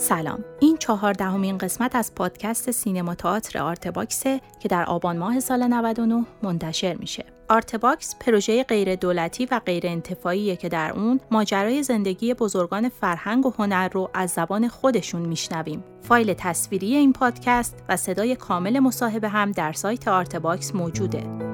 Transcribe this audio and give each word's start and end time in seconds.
سلام 0.00 0.44
این 0.60 0.76
چهاردهمین 0.76 1.58
قسمت 1.58 1.96
از 1.96 2.14
پادکست 2.14 2.70
سینما 2.70 3.14
تئاتر 3.14 3.58
آرتباکسه 3.58 4.40
که 4.60 4.68
در 4.68 4.84
آبان 4.84 5.18
ماه 5.18 5.40
سال 5.40 5.66
99 5.66 6.26
منتشر 6.42 6.94
میشه 6.94 7.24
آرتباکس 7.48 8.14
پروژه 8.20 8.64
غیر 8.64 8.94
دولتی 8.94 9.46
و 9.50 9.60
غیر 9.66 9.86
انتفاعیه 9.86 10.56
که 10.56 10.68
در 10.68 10.92
اون 10.92 11.20
ماجرای 11.30 11.82
زندگی 11.82 12.34
بزرگان 12.34 12.88
فرهنگ 12.88 13.46
و 13.46 13.54
هنر 13.58 13.88
رو 13.88 14.10
از 14.14 14.30
زبان 14.30 14.68
خودشون 14.68 15.22
میشنویم. 15.22 15.84
فایل 16.02 16.34
تصویری 16.34 16.94
این 16.94 17.12
پادکست 17.12 17.82
و 17.88 17.96
صدای 17.96 18.36
کامل 18.36 18.78
مصاحبه 18.78 19.28
هم 19.28 19.52
در 19.52 19.72
سایت 19.72 20.08
آرتباکس 20.08 20.74
موجوده. 20.74 21.49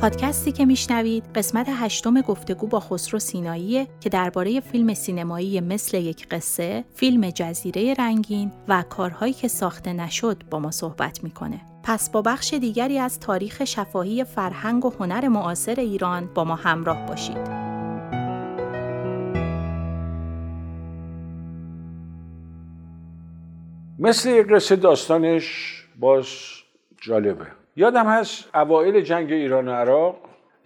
پادکستی 0.00 0.52
که 0.52 0.64
میشنوید 0.64 1.24
قسمت 1.34 1.66
هشتم 1.68 2.20
گفتگو 2.20 2.66
با 2.66 2.80
خسرو 2.80 3.18
سیناییه 3.18 3.86
که 4.00 4.08
درباره 4.08 4.60
فیلم 4.60 4.94
سینمایی 4.94 5.60
مثل 5.60 5.96
یک 5.98 6.28
قصه، 6.28 6.84
فیلم 6.94 7.30
جزیره 7.30 7.94
رنگین 7.94 8.52
و 8.68 8.82
کارهایی 8.82 9.32
که 9.32 9.48
ساخته 9.48 9.92
نشد 9.92 10.42
با 10.50 10.58
ما 10.58 10.70
صحبت 10.70 11.24
می‌کنه. 11.24 11.60
پس 11.82 12.10
با 12.10 12.22
بخش 12.22 12.54
دیگری 12.54 12.98
از 12.98 13.20
تاریخ 13.20 13.64
شفاهی 13.64 14.24
فرهنگ 14.24 14.84
و 14.84 14.92
هنر 15.00 15.28
معاصر 15.28 15.74
ایران 15.80 16.28
با 16.34 16.44
ما 16.44 16.54
همراه 16.54 17.06
باشید. 17.06 17.66
مثل 23.98 24.30
یک 24.30 24.46
قصه 24.46 24.76
داستانش 24.76 25.76
باز 26.00 26.26
جالبه 27.00 27.46
یادم 27.76 28.06
هست 28.06 28.48
اوایل 28.54 29.00
جنگ 29.00 29.32
ایران 29.32 29.68
و 29.68 29.72
عراق 29.72 30.16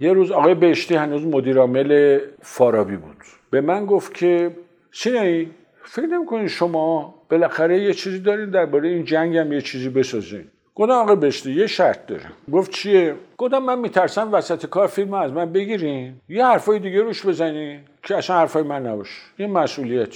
یه 0.00 0.12
روز 0.12 0.30
آقای 0.30 0.54
بهشتی 0.54 0.94
هنوز 0.94 1.26
مدیرعامل 1.26 2.18
فارابی 2.42 2.96
بود. 2.96 3.16
به 3.50 3.60
من 3.60 3.86
گفت 3.86 4.14
که 4.14 4.50
سینایی 4.92 5.50
فکر 5.84 6.06
نمی‌کنین 6.06 6.48
شما 6.48 7.14
بالاخره 7.30 7.82
یه 7.82 7.94
چیزی 7.94 8.18
دارین 8.18 8.50
درباره 8.50 8.88
این 8.88 9.04
جنگ 9.04 9.36
هم 9.36 9.52
یه 9.52 9.60
چیزی 9.60 9.88
بسازین؟ 9.88 10.44
گفتم 10.74 10.92
آقای 10.92 11.16
بهشتی 11.16 11.52
یه 11.52 11.66
شرط 11.66 12.06
داره 12.06 12.24
گفت 12.52 12.70
چیه؟ 12.70 13.14
گفتم 13.38 13.58
من 13.58 13.78
میترسم 13.78 14.32
وسط 14.32 14.66
کار 14.66 14.86
فیلم 14.86 15.14
از 15.14 15.32
من 15.32 15.52
بگیرین. 15.52 16.14
یه 16.28 16.46
حرفای 16.46 16.78
دیگه 16.78 17.02
روش 17.02 17.26
بزنین 17.26 17.80
که 18.02 18.16
اصلا 18.16 18.36
حرفای 18.36 18.62
من 18.62 18.86
نباشه. 18.86 19.20
یه 19.38 19.46
مسئولیت. 19.46 20.14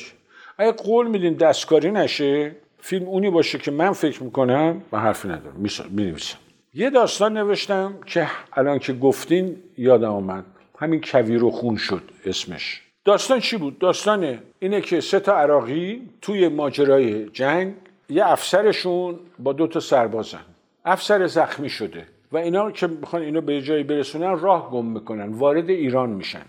اگه 0.58 0.72
قول 0.72 1.06
میدین 1.06 1.34
دستکاری 1.34 1.90
نشه 1.90 2.52
فیلم 2.80 3.06
اونی 3.06 3.30
باشه 3.30 3.58
که 3.58 3.70
من 3.70 3.92
فکر 3.92 4.22
می‌کنم 4.22 4.82
من 4.92 4.98
حرفی 4.98 5.28
ندارم. 5.28 5.56
می‌نویسم. 5.90 6.38
یه 6.76 6.90
داستان 6.90 7.38
نوشتم 7.38 7.94
که 8.06 8.26
الان 8.52 8.78
که 8.78 8.92
گفتین 8.92 9.56
یادم 9.78 10.10
آمد 10.10 10.44
همین 10.78 11.00
کویر 11.04 11.44
و 11.44 11.50
خون 11.50 11.76
شد 11.76 12.02
اسمش. 12.26 12.82
داستان 13.04 13.40
چی 13.40 13.56
بود؟ 13.56 13.78
داستان 13.78 14.38
اینه 14.58 14.80
که 14.80 15.00
سه 15.00 15.20
تا 15.20 15.36
عراقی 15.36 16.02
توی 16.22 16.48
ماجرای 16.48 17.28
جنگ 17.28 17.74
یه 18.08 18.26
افسرشون 18.26 19.18
با 19.38 19.52
دو 19.52 19.66
تا 19.66 19.80
سربازن. 19.80 20.44
افسر 20.84 21.26
زخمی 21.26 21.68
شده 21.68 22.06
و 22.32 22.36
اینا 22.36 22.70
که 22.70 22.86
می‌خوان 22.86 23.22
اینو 23.22 23.40
به 23.40 23.62
جایی 23.62 23.84
برسونن 23.84 24.38
راه 24.38 24.70
گم 24.70 24.86
می‌کنن 24.86 25.32
وارد 25.32 25.70
ایران 25.70 26.10
میشن. 26.10 26.42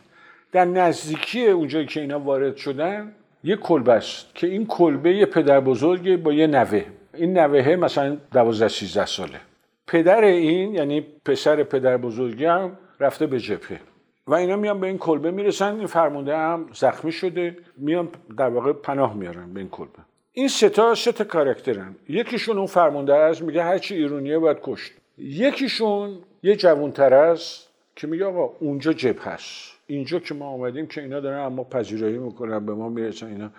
در 0.52 0.66
نزدیکی 0.66 1.48
اونجایی 1.48 1.86
که 1.86 2.02
اینا 2.02 2.20
وارد 2.20 2.56
شدن 2.56 3.12
یه 3.44 3.56
کلبه 3.56 3.94
است 3.94 4.36
که 4.36 4.48
این 4.48 4.66
کلبه 4.66 5.16
یه 5.16 5.26
پدر 5.26 5.60
بزرگه 5.60 6.18
با 6.18 6.34
یه 6.34 6.48
نوه. 6.48 6.86
این 7.14 7.38
نوهه 7.38 7.76
مثلا 7.76 8.18
12 8.32 8.68
13 8.68 9.06
ساله. 9.06 9.40
پدر 9.88 10.24
این 10.24 10.76
یعنی 10.76 11.02
پسر 11.02 11.64
پدر 11.64 11.98
بزرگی 11.98 12.46
هم 12.46 12.78
رفته 13.00 13.28
به 13.28 13.40
جبهه. 13.40 13.80
و 14.28 14.34
اینا 14.34 14.56
میان 14.56 14.80
به 14.80 14.88
این 14.88 14.98
کلبه 14.98 15.32
می‌رسن 15.32 15.76
این 15.76 15.88
فرمونده 15.88 16.38
هم 16.38 16.70
زخمی 16.74 17.12
شده. 17.12 17.58
میان 17.78 18.10
در 18.38 18.50
واقع 18.50 18.74
پناه 18.74 19.14
میارن 19.18 19.54
به 19.54 19.60
این 19.60 19.70
کلبه. 19.70 20.00
این 20.32 20.48
ستا 20.48 20.96
سه 20.96 21.12
تا 21.12 21.24
کاراکترن. 21.24 21.96
یکیشون 22.10 22.58
اون 22.58 22.68
فرمانده 22.68 23.14
است 23.14 23.42
میگه 23.42 23.64
هرچی 23.64 23.96
ایرونیه 23.96 24.40
باید 24.40 24.58
کشت. 24.64 24.92
یکیشون 25.18 26.18
یه 26.44 26.56
جوانتر 26.56 27.14
است 27.14 27.70
که 27.96 28.08
میگه 28.08 28.26
آقا 28.26 28.56
اونجا 28.60 28.94
جبه 28.94 29.22
هست 29.22 29.72
اینجا 29.88 30.20
که 30.20 30.34
ما 30.34 30.46
آمدیم 30.46 30.88
که 30.88 31.02
اینا 31.02 31.20
دارن 31.20 31.40
اما 31.40 31.64
پذیرایی 31.64 32.18
می‌کنن 32.18 32.66
به 32.66 32.74
ما 32.74 32.90
می‌رسن 32.90 33.28
اینا. 33.28 33.52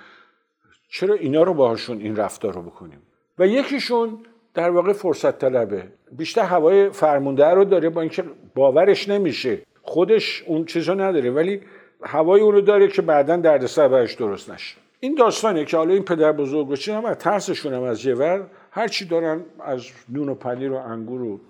چرا 0.89 1.15
اینا 1.15 1.43
رو 1.43 1.55
باهاشون 1.55 2.01
این 2.01 2.17
رفتار 2.17 2.55
رو 2.55 2.63
بکنیم؟ 2.63 3.03
و 3.39 3.47
یکیشون 3.47 4.19
در 4.57 4.71
واقع 4.71 4.93
فرصت 4.93 5.39
طلبه. 5.39 5.83
بیشتر 6.13 6.43
هوای 6.43 6.91
فرمونده 6.91 7.47
رو 7.47 7.65
داره 7.65 7.89
با 7.89 8.01
اینکه 8.01 8.25
باورش 8.55 9.09
نمیشه. 9.09 9.59
خودش 9.83 10.45
اون 10.47 10.65
چیزو 10.65 10.95
نداره 10.95 11.31
ولی 11.31 11.61
هوای 12.03 12.41
اون 12.41 12.53
رو 12.53 12.61
داره 12.61 12.89
که 12.89 13.03
بعدا 13.03 13.37
دردسر 13.37 13.89
برش 13.89 14.15
درست 14.15 14.51
نشه. 14.51 14.77
این 15.01 15.15
داستانه 15.15 15.65
که 15.65 15.77
حالا 15.77 15.95
این 15.95 16.03
پدر 16.03 16.33
بزرگ 16.33 16.69
و 16.69 16.93
هم 16.93 17.05
از 17.05 17.17
ترسشون 17.17 17.75
هم 17.75 17.83
از 17.83 18.07
ور. 18.07 18.47
هر 18.71 18.89
چی 18.89 19.05
دارن 19.05 19.41
از 19.61 19.87
نون 20.09 20.29
و 20.29 20.35
پنیر 20.35 20.73
و 20.73 20.77
انگور 20.77 21.23
و 21.23 21.41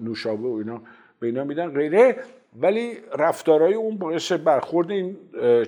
نوشابه 0.00 0.48
و 0.48 0.52
اینا 0.52 0.80
به 1.20 1.26
اینا 1.26 1.44
میدن 1.44 1.72
غیره. 1.72 2.16
ولی 2.60 2.92
رفتارهای 3.18 3.74
اون 3.74 3.98
باعث 3.98 4.32
برخورد 4.32 4.90
این 4.90 5.16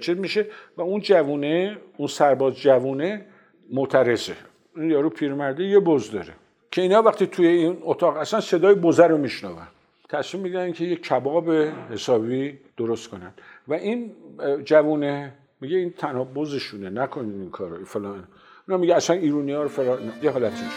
چه 0.01 0.15
میشه 0.15 0.47
و 0.77 0.83
اون 0.83 1.01
جوونه 1.01 1.79
اون 1.97 2.09
سرباز 2.09 2.55
جوونه 2.55 3.27
معترضه. 3.73 4.35
اون 4.77 4.91
یارو 4.91 5.11
پیرمرده 5.11 5.65
یه 5.65 5.81
بز 5.81 6.11
داره. 6.11 6.33
که 6.71 6.83
اینا 6.83 7.03
وقتی 7.03 7.27
توی 7.27 7.47
این 7.47 7.79
اتاق 7.81 8.17
اصلا 8.17 8.41
صدای 8.41 8.75
بزر 8.75 9.09
رو 9.09 9.19
میشنون. 9.19 9.57
تصمیم 10.09 10.43
میگن 10.43 10.73
که 10.73 10.85
یه 10.85 10.97
کباب 10.97 11.51
حسابی 11.91 12.59
درست 12.77 13.09
کنن. 13.09 13.33
و 13.69 13.75
این 13.75 14.13
جوونه 14.65 15.33
میگه 15.61 15.77
این 15.77 15.91
تنها 15.91 16.25
بزشونه 16.25 16.91
نکنین 16.91 17.41
این 17.41 17.51
کارو 17.51 17.85
فلان. 17.85 18.25
اونا 18.69 18.81
میگه 18.81 18.95
اصلا 18.95 19.17
ایرونی 19.17 19.53
ها 19.53 19.63
رو 19.63 19.69
فلان 19.69 20.13
یه 20.23 20.31
حالتیش 20.31 20.73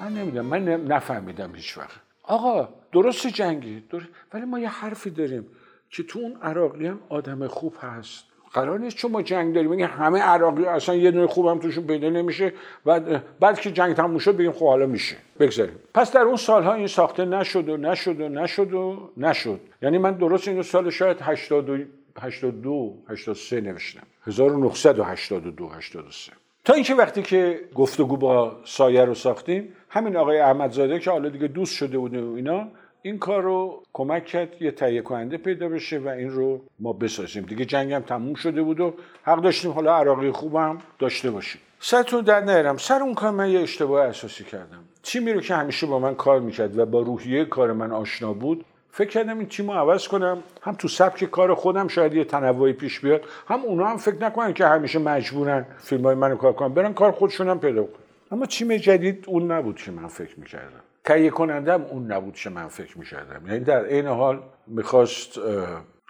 من 0.00 0.14
نمی‌دونم 0.14 0.46
من 0.46 0.68
نفهمیدم 0.68 1.54
هیچ 1.54 1.78
وقت 1.78 2.09
آقا 2.30 2.68
درست 2.92 3.26
جنگی. 3.26 3.82
درست... 3.90 4.06
ولی 4.32 4.44
ما 4.44 4.58
یه 4.58 4.68
حرفی 4.68 5.10
داریم 5.10 5.46
که 5.90 6.02
تو 6.02 6.18
اون 6.18 6.36
عراقی 6.42 6.86
هم 6.86 7.00
آدم 7.08 7.46
خوب 7.46 7.74
هست. 7.80 8.24
قرار 8.52 8.78
نیست 8.78 8.96
چون 8.96 9.10
ما 9.10 9.22
جنگ 9.22 9.54
داریم. 9.54 9.70
بگیم 9.70 9.86
همه 9.86 10.20
عراقی 10.20 10.64
اصلا 10.64 10.94
یه 10.94 11.10
دونه 11.10 11.26
خوب 11.26 11.46
هم 11.46 11.58
توشون 11.58 11.86
پیدا 11.86 12.08
نمیشه. 12.08 12.52
بعد 12.84 13.38
بعد 13.38 13.60
که 13.60 13.70
جنگ 13.70 13.94
تموم 13.94 14.18
شد 14.18 14.36
بگیم 14.36 14.52
خب 14.52 14.66
حالا 14.66 14.86
میشه. 14.86 15.16
بگذاریم. 15.40 15.76
پس 15.94 16.12
در 16.12 16.20
اون 16.20 16.36
سالها 16.36 16.74
این 16.74 16.86
ساخته 16.86 17.24
نشد 17.24 17.68
و 17.68 17.76
نشد 17.76 18.20
و 18.20 18.28
نشد 18.28 18.72
و 18.72 19.10
نشد. 19.16 19.60
یعنی 19.82 19.98
من 19.98 20.12
درست 20.12 20.48
اینو 20.48 20.62
سال 20.62 20.90
شاید 20.90 21.16
82 21.20 21.84
82 22.20 22.94
83 23.08 23.60
نوشتم. 23.60 24.06
1982 24.26 25.68
83 25.68 26.32
تا 26.64 26.72
اینکه 26.72 26.94
وقتی 26.94 27.22
که 27.22 27.60
گفتگو 27.74 28.16
با 28.16 28.56
سایه 28.64 29.04
رو 29.04 29.14
ساختیم 29.14 29.68
همین 29.88 30.16
آقای 30.16 30.38
احمدزاده 30.38 30.98
که 30.98 31.10
حالا 31.10 31.28
دیگه 31.28 31.46
دوست 31.46 31.74
شده 31.74 31.98
بوده 31.98 32.22
و 32.22 32.34
اینا 32.34 32.68
این 33.02 33.18
کار 33.18 33.42
رو 33.42 33.82
کمک 33.92 34.26
کرد 34.26 34.62
یه 34.62 34.70
تهیه 34.70 35.02
کننده 35.02 35.36
پیدا 35.36 35.68
بشه 35.68 35.98
و 35.98 36.08
این 36.08 36.30
رو 36.30 36.60
ما 36.78 36.92
بسازیم. 36.92 37.42
دیگه 37.44 37.64
جنگ 37.64 37.92
هم 37.92 38.02
تموم 38.02 38.34
شده 38.34 38.62
بود 38.62 38.80
و 38.80 38.94
حق 39.22 39.42
داشتیم 39.42 39.70
حالا 39.70 39.96
عراقی 39.96 40.30
خوبم 40.30 40.78
داشته 40.98 41.30
باشیم. 41.30 41.60
سرتون 41.78 42.20
در 42.20 42.40
نیارم. 42.40 42.76
سر 42.76 43.02
اون 43.02 43.14
کار 43.14 43.30
من 43.30 43.50
یه 43.50 43.60
اشتباه 43.60 44.06
اساسی 44.06 44.44
کردم. 44.44 44.84
تیمی 45.02 45.32
رو 45.32 45.40
که 45.40 45.54
همیشه 45.54 45.86
با 45.86 45.98
من 45.98 46.14
کار 46.14 46.40
می‌کرد 46.40 46.78
و 46.78 46.86
با 46.86 47.00
روحیه 47.00 47.44
کار 47.44 47.72
من 47.72 47.92
آشنا 47.92 48.32
بود؟ 48.32 48.64
فکر 48.92 49.08
کردم 49.08 49.38
این 49.38 49.48
تیم 49.48 49.70
عوض 49.70 50.08
کنم. 50.08 50.42
هم 50.62 50.74
تو 50.74 50.88
سبک 50.88 51.24
کار 51.24 51.54
خودم 51.54 51.88
شاید 51.88 52.14
یه 52.14 52.24
تنوعی 52.24 52.72
پیش 52.72 53.00
بیاد. 53.00 53.24
هم 53.48 53.60
اونا 53.60 53.86
هم 53.86 53.96
فکر 53.96 54.16
نکنن 54.24 54.52
که 54.52 54.66
همیشه 54.66 54.98
مجبورن 54.98 55.66
فیلم 55.78 56.04
های 56.04 56.14
منو 56.14 56.36
کار 56.36 56.52
کنن. 56.52 56.74
برن 56.74 56.94
کار 56.94 57.12
خودشون 57.12 57.48
هم 57.48 57.60
پیدا 57.60 57.82
کنن. 57.82 58.02
اما 58.32 58.46
تیم 58.46 58.76
جدید 58.76 59.24
اون 59.28 59.52
نبود 59.52 59.76
که 59.76 59.90
من 59.90 60.08
فکر 60.08 60.40
می‌کردم. 60.40 60.80
تهیه 61.04 61.30
کنندم 61.30 61.82
اون 61.82 62.12
نبود 62.12 62.34
که 62.34 62.50
من 62.50 62.68
فکر 62.68 62.98
می‌کردم. 62.98 63.46
یعنی 63.46 63.60
در 63.60 63.84
این 63.84 64.06
حال 64.06 64.42
می‌خواست 64.66 65.38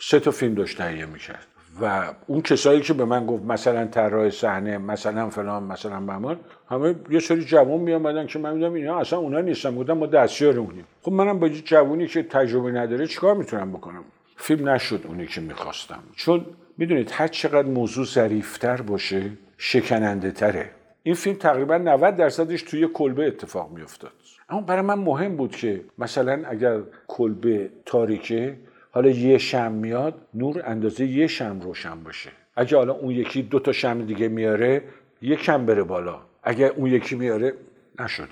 سه 0.01 0.21
تا 0.21 0.31
فیلم 0.31 0.55
داشت 0.55 0.79
تهیه 0.79 1.07
می‌کرد. 1.07 1.47
و 1.81 2.15
اون 2.27 2.43
کسایی 2.43 2.81
که 2.81 2.93
به 2.93 3.05
من 3.05 3.27
گفت 3.27 3.45
مثلا 3.45 3.87
طراح 3.87 4.31
صحنه 4.31 4.79
مثلا 4.79 5.31
فلان 5.31 5.63
مثلا 5.63 6.01
بهمان 6.01 6.41
همه 6.71 6.95
یه 7.11 7.21
سری 7.21 7.45
جوان 7.45 7.81
میامدن 7.81 8.27
که 8.27 8.39
من 8.39 8.55
می‌دونم 8.55 8.75
اینا 8.75 8.99
اصلا 8.99 9.19
اونا 9.19 9.41
نیستن 9.41 9.71
بودن 9.71 9.95
ما 9.95 10.07
دستیارمونیم 10.07 10.85
خب 11.03 11.13
منم 11.13 11.39
با 11.39 11.49
جوونی 11.49 12.07
که 12.07 12.23
تجربه 12.23 12.71
نداره 12.71 13.07
چیکار 13.07 13.35
می‌تونم 13.35 13.73
بکنم؟ 13.73 14.05
فیلم 14.37 14.69
نشد 14.69 15.01
اونی 15.09 15.27
که 15.27 15.41
می‌خواستم. 15.41 16.03
چون 16.17 16.47
می‌دونید 16.79 17.11
هر 17.13 17.29
چقدر 17.29 17.69
موضوع 17.69 18.05
ظریفتر 18.05 18.83
باشه 18.83 19.31
شکننده 19.59 20.31
تره 20.31 20.71
این 21.03 21.15
فیلم 21.15 21.37
تقریبا 21.37 21.79
90 21.79 22.17
درصدش 22.17 22.63
توی 22.63 22.89
کلبه 22.95 23.27
اتفاق 23.27 23.71
میافتاد. 23.71 24.13
اما 24.49 24.61
برای 24.61 24.83
من 24.83 24.95
مهم 24.95 25.37
بود 25.37 25.57
که 25.57 25.81
مثلا 25.99 26.43
اگر 26.47 26.79
کلبه 27.09 27.71
تاریکه 27.87 28.57
حالا 28.93 29.11
یه 29.11 29.39
شم 29.39 29.73
میاد 29.73 30.15
نور 30.35 30.63
اندازه 30.65 31.07
یه 31.07 31.27
شم 31.27 31.61
روشن 31.61 32.01
باشه. 32.01 32.31
اگه 32.57 32.77
حالا 32.77 32.93
اون 32.93 33.11
یکی 33.11 33.43
دو 33.43 33.59
تا 33.59 33.73
شم 33.73 34.05
دیگه 34.05 34.29
میاره 34.29 34.83
یه 35.23 35.37
کم 35.37 35.67
بره 35.67 35.83
بالا. 35.83 36.21
اگه 36.43 36.67
اون 36.67 36.91
یکی 36.91 37.15
میاره 37.15 37.55
نشد. 38.01 38.29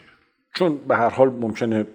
چون 0.54 0.76
به 0.88 0.96
هر 0.96 1.08
حال 1.08 1.28
ممکنه 1.28 1.86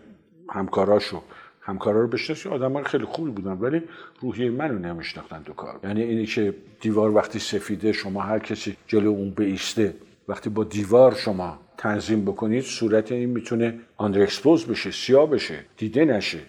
همکاراشو 0.50 1.22
همکارا 1.62 2.02
رو 2.02 2.08
بشناسی 2.08 2.50
آدم 2.50 2.84
خیلی 2.84 3.06
خوبی 3.06 3.32
بودن 3.32 3.52
ولی 3.52 3.82
روحیه 4.22 4.50
منو 4.50 4.80
نمیشناختن 4.80 5.44
تو 5.44 5.54
کار. 5.54 5.80
یعنی 5.84 6.02
اینی 6.02 6.26
که 6.26 6.54
دیوار 6.82 7.16
وقتی 7.16 7.40
سفیده 7.40 7.92
شما 7.92 8.22
هر 8.22 8.40
کسی 8.40 8.78
جلو 8.88 9.10
اون 9.10 9.30
بیسته 9.30 9.94
وقتی 10.28 10.50
با 10.50 10.64
دیوار 10.64 11.14
شما 11.14 11.60
تنظیم 11.78 12.26
بکنید 12.26 12.64
صورت 12.64 13.12
این 13.12 13.30
می‌تونه 13.30 13.80
underexpose 13.98 14.66
بشه 14.66 14.92
سیاه 14.92 15.30
بشه 15.30 15.60
دیده 15.78 16.06
نشه. 16.06 16.40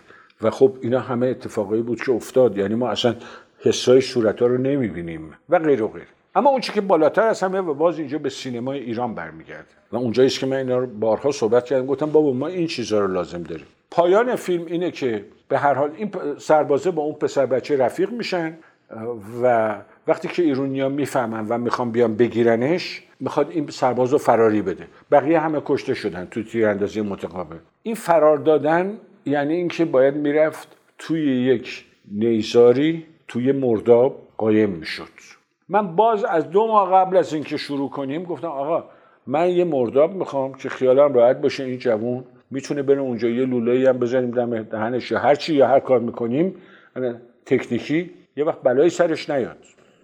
و 0.43 0.51
خب 0.51 0.77
اینا 0.81 1.01
همه 1.01 1.27
اتفاقایی 1.27 1.83
بود 1.83 2.03
که 2.03 2.13
افتاد. 2.13 2.59
یعنی 2.59 2.75
ما 2.75 2.89
اصلا 2.89 3.15
حسای 3.59 4.01
صورت 4.01 4.43
ها 4.43 4.47
رو 4.47 4.59
نمی‌بینیم 4.59 5.31
و 5.49 5.59
غیر 5.59 5.83
و 5.83 5.89
غیر. 5.89 6.07
اما 6.35 6.51
اون 6.51 6.61
که 6.61 6.81
بالاتر 6.81 7.23
از 7.23 7.43
همه 7.43 7.61
و 7.61 7.75
باز 7.75 7.99
اینجا 7.99 8.19
به 8.19 8.29
سینمای 8.29 8.79
ایران 8.79 9.15
برمیگرده. 9.15 9.67
و 9.93 9.97
اونجایی 9.97 10.29
که 10.29 10.47
من 10.47 10.57
اینا 10.57 10.79
رو 10.79 10.87
بارها 10.87 11.31
صحبت 11.33 11.65
کردم 11.65 11.87
گفتم 11.87 12.07
بابا 12.07 12.33
ما 12.33 12.47
این 12.47 12.67
چیزها 12.67 12.99
رو 13.01 13.09
لازم 13.13 13.43
داریم. 13.43 13.67
پایان 13.91 14.37
فیلم 14.37 14.67
اینه 14.67 14.91
که 14.91 15.25
به 15.49 15.59
هر 15.59 15.75
حال 15.75 15.91
این 15.97 16.11
سربازه 16.39 16.91
با 16.91 17.03
اون 17.03 17.15
پسر 17.15 17.47
بچه 17.47 17.77
رفیق 17.77 18.11
میشن 18.11 18.57
و 19.43 19.75
وقتی 20.07 20.29
که 20.29 20.43
ایرونیا 20.43 20.89
می‌فهمن 20.89 21.49
و 21.49 21.59
می‌خوان 21.59 21.91
بیان 21.91 22.17
بگیرنش 22.17 23.03
می‌خواد 23.21 23.51
این 23.51 23.67
سرباز 23.67 24.13
رو 24.13 24.19
فراری 24.19 24.63
بده. 24.63 24.87
بقیه 25.11 25.41
همه 25.41 25.63
کشته 25.65 25.95
شدن 25.95 26.29
تو 26.31 26.43
تیراندازی 26.43 27.01
متقابل. 27.01 27.57
این 27.83 27.95
فرار 27.95 28.39
دادن 28.39 28.99
یعنی 29.27 29.55
اینکه 29.55 29.85
باید 29.85 30.15
می‌رفت 30.15 30.77
توی 30.99 31.45
یک 31.45 31.85
نیزاری 32.13 33.07
توی 33.29 33.53
مرداب 33.53 34.29
قایم 34.37 34.71
می‌شد. 34.71 35.09
من 35.69 35.97
باز 35.97 36.25
از 36.25 36.51
دو 36.51 36.67
ماه 36.67 36.93
قبل 36.93 37.17
از 37.17 37.35
اینکه 37.35 37.57
شروع 37.57 37.91
کنیم 37.91 38.25
گفتم 38.25 38.49
آقا 38.49 38.85
من 39.27 39.51
یه 39.51 39.65
مرداب 39.65 40.15
می‌خوام 40.15 40.55
که 40.55 40.69
خیالم 40.69 41.15
راحت 41.15 41.41
باشه 41.41 41.65
این 41.65 41.79
جوون 41.79 42.25
می‌تونه 42.51 42.83
بره 42.83 43.01
اونجا 43.01 43.29
یه 43.29 43.47
لوله 43.47 43.89
هم 43.89 43.99
بزنیم 43.99 44.31
دم 44.31 44.63
دهنش 44.63 45.11
یا 45.11 45.19
هر 45.19 45.35
چی 45.35 45.55
یا 45.55 45.69
هر 45.69 45.81
کار 45.81 46.01
می‌کنیم. 46.01 46.55
تکنیکی 47.47 48.11
یه 48.37 48.45
وقت 48.45 48.63
بلایی 48.63 48.91
سرش 48.91 49.31
نیاد. 49.31 49.59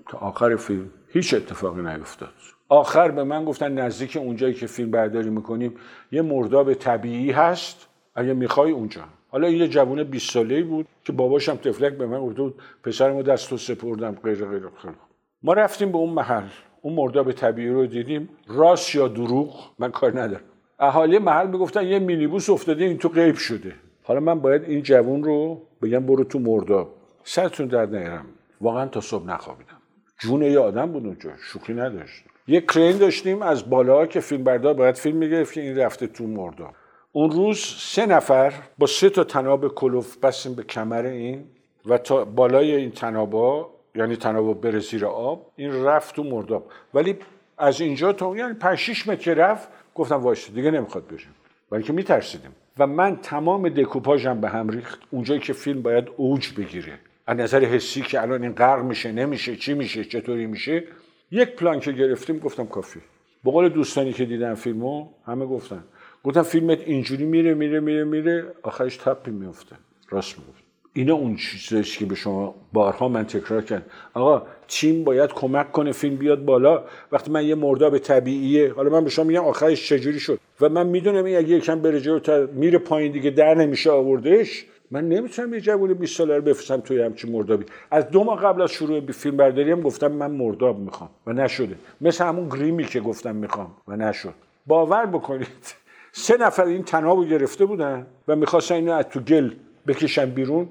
تا 0.08 0.19
آخر 0.19 0.56
فیلم 0.56 0.90
هیچ 1.08 1.34
اتفاقی 1.34 1.82
نیفتاد. 1.82 2.32
آخر 2.69 3.11
به 3.11 3.25
من 3.25 3.44
گفتن 3.44 3.72
نزدیک 3.72 4.17
اونجایی 4.17 4.55
که 4.55 4.67
فیلم 4.67 4.90
برداری 4.90 5.31
می‌کنیم 5.31 5.75
یه 6.12 6.22
مرداب 6.22 6.75
طبیعی 6.75 7.31
هست. 7.31 7.88
اگه 8.14 8.32
می‌خوای 8.32 8.72
اونجا. 8.72 9.00
حالا 9.28 9.46
این 9.46 9.58
یه 9.58 9.68
جوون 9.68 10.04
20 10.04 10.30
ساله 10.30 10.62
بود 10.62 10.86
که 11.04 11.12
باباشم 11.12 11.56
تفلک 11.56 11.92
به 11.92 12.06
من 12.06 12.20
گفته 12.20 12.42
بود 12.42 12.54
پسرمو 12.84 13.22
دستو 13.22 13.56
سپردم 13.56 14.12
غیر 14.24 14.44
غیر 14.44 14.62
خیلی 14.82 14.94
ما 15.42 15.52
رفتیم 15.52 15.92
به 15.92 15.98
اون 15.98 16.10
محل. 16.10 16.48
اون 16.82 16.94
مرداب 16.94 17.32
طبیعی 17.32 17.68
رو 17.68 17.86
دیدیم. 17.86 18.28
راست 18.48 18.94
یا 18.94 19.08
دروغ 19.08 19.70
من 19.78 19.90
کار 19.90 20.20
ندارم. 20.20 20.42
اهالی 20.78 21.18
محل 21.18 21.46
می‌گفتن 21.46 21.86
یه 21.86 21.98
مینیبوس 21.98 22.50
افتاده 22.50 22.84
این 22.84 22.98
تو 22.98 23.08
غیب 23.08 23.34
شده. 23.34 23.74
حالا 24.02 24.20
من 24.20 24.40
باید 24.40 24.64
این 24.64 24.82
جوون 24.82 25.24
رو 25.24 25.62
بگم 25.82 26.06
برو 26.06 26.24
تو 26.24 26.38
مرداب 26.38 26.94
سرتون 27.24 27.66
در 27.66 27.86
نیرم 27.86 28.26
واقعا 28.60 28.86
تا 28.86 29.00
صبح 29.00 29.26
نخوابیدم. 29.26 29.76
جون 30.18 30.42
یه 30.42 30.58
آدم 30.58 30.92
بود 30.92 31.06
اونجا. 31.06 31.30
شوخی 31.42 31.74
نداشت. 31.74 32.24
یه 32.48 32.60
کرین 32.60 32.98
داشتیم 32.98 33.42
از 33.42 33.70
بالا 33.70 34.06
که 34.06 34.20
فیلم 34.20 34.44
بردار 34.44 34.74
باید 34.74 34.94
فیلم 34.94 35.16
می‌گرفت 35.16 35.52
که 35.52 35.60
این 35.60 35.78
رفته 35.78 36.06
تو 36.06 36.26
مرداب 36.26 36.74
اون 37.12 37.30
روز 37.30 37.58
سه 37.78 38.06
نفر 38.06 38.52
با 38.78 38.86
سه 38.86 39.10
تا 39.10 39.24
تناب 39.24 39.68
کلوف 39.68 40.16
بستیم 40.16 40.54
به 40.54 40.62
کمر 40.62 41.06
این 41.06 41.44
و 41.86 41.98
تا 41.98 42.24
بالای 42.24 42.74
این 42.74 42.90
تنابا 42.90 43.70
یعنی 43.94 44.16
تنابا 44.16 44.54
بره 44.54 44.78
زیر 44.78 45.06
آب 45.06 45.52
این 45.56 45.84
رفت 45.84 46.16
تو 46.16 46.22
مرداب 46.22 46.70
ولی 46.94 47.16
از 47.58 47.80
اینجا 47.80 48.12
تا 48.12 48.36
یعنی 48.36 48.54
5 48.54 48.78
6 48.78 49.08
متر 49.08 49.34
رفت 49.34 49.68
گفتم 49.94 50.16
وایسا 50.17 50.50
دیگه 50.50 50.70
نمی‌خواد 50.70 51.06
بریم. 51.06 51.34
ولی 51.70 51.82
که 51.82 51.92
میترسیدیم. 51.92 52.50
و 52.78 52.86
من 52.86 53.16
تمام 53.16 53.68
دکوپاژم 53.68 54.40
به 54.40 54.48
هم 54.48 54.68
ریخت. 54.68 55.00
اونجایی 55.10 55.40
که 55.40 55.52
فیلم 55.52 55.82
باید 55.82 56.08
اوج 56.16 56.54
بگیره. 56.58 56.98
از 57.26 57.36
نظر 57.36 57.64
حسی 57.64 58.02
که 58.02 58.22
الان 58.22 58.42
این 58.42 58.52
غرق 58.52 58.84
میشه 58.84 59.12
نمیشه 59.12 59.56
چی 59.56 59.74
میشه 59.74 60.04
چطوری 60.04 60.46
میشه. 60.46 60.84
یک 61.30 61.48
پلان 61.56 61.80
که 61.80 61.92
گرفتیم 61.92 62.38
گفتم 62.38 62.66
کافی. 62.66 63.00
به 63.44 63.68
دوستانی 63.68 64.12
که 64.12 64.24
دیدن 64.24 64.54
فیلمو 64.54 65.08
همه 65.26 65.46
گفتن. 65.46 65.84
گفتم 66.25 66.43
فیلمت 66.43 66.81
اینجوری 66.81 67.25
میره 67.25 67.55
میره 67.55 67.81
میره 67.81 68.05
میره 68.05 68.44
آخرش 68.62 68.96
تپی 68.96 69.31
میفته. 69.31 69.76
راست 70.11 70.38
می‌گفت. 70.38 70.62
اینا 70.93 71.14
اون 71.14 71.37
چیزیست 71.37 71.99
که 71.99 72.06
به 72.06 72.14
شما 72.14 72.55
بارها 72.72 73.08
من 73.08 73.25
تکرار 73.25 73.62
کرد 73.62 73.87
آقا 74.14 74.43
تیم 74.69 75.05
باید 75.05 75.31
کمک 75.32 75.72
کنه 75.72 75.93
فیلم 75.93 76.17
بیاد 76.17 76.44
بالا. 76.44 76.84
وقتی 77.12 77.31
من 77.31 77.46
یه 77.46 77.55
مرداب 77.55 77.99
طبیعیه 77.99 78.72
حالا 78.72 78.90
من 78.90 79.05
به 79.05 79.11
شما 79.11 79.25
میگم 79.25 79.44
آخرش 79.44 79.88
چجوری 79.88 80.20
شد؟ 80.20 80.38
و 80.61 80.69
من 80.69 80.87
می‌دونم 80.87 81.25
این 81.25 81.37
اگه 81.37 81.49
یکم 81.49 81.81
بره 81.81 82.00
جلو 82.00 82.46
میره 82.52 82.78
پایین 82.78 83.12
دیگه 83.12 83.31
در 83.31 83.55
نمیشه 83.55 83.90
آوردش 83.90 84.64
من 84.90 85.08
نمی‌تونم 85.08 85.55
یه 85.55 85.61
جوون 85.61 85.94
20 85.94 86.17
ساله 86.17 86.37
رو 86.37 86.43
بفرستم 86.43 86.81
توی 86.81 87.02
همچین 87.02 87.32
مردابی 87.32 87.64
از 87.90 88.11
دو 88.11 88.25
ماه 88.25 88.43
قبل 88.43 88.62
از 88.62 88.70
شروع 88.70 89.00
فیلم 89.00 89.37
برداری 89.37 89.70
هم 89.70 89.81
گفتم 89.81 90.12
من 90.12 90.31
مرداب 90.31 90.78
می‌خوام 90.78 91.11
و 91.26 91.32
نشده. 91.32 91.76
مثل 92.00 92.25
همون 92.25 92.49
گریمی 92.49 92.84
که 92.84 93.00
گفتم 93.00 93.37
می‌خوام 93.37 93.72
و 93.88 93.96
نشد. 93.96 94.34
باور 94.67 95.06
بکنید. 95.06 95.75
سه 96.12 96.36
نفر 96.36 96.64
این 96.64 96.82
تنابو 96.82 97.24
گرفته 97.24 97.64
بودن 97.64 98.06
و 98.28 98.36
می‌خواستن 98.36 98.74
اینو 98.74 98.92
از 98.92 99.04
تو 99.04 99.20
گل 99.20 99.50
بکشن 99.86 100.30
بیرون 100.30 100.68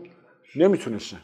نمی‌تونستن. 0.55 1.17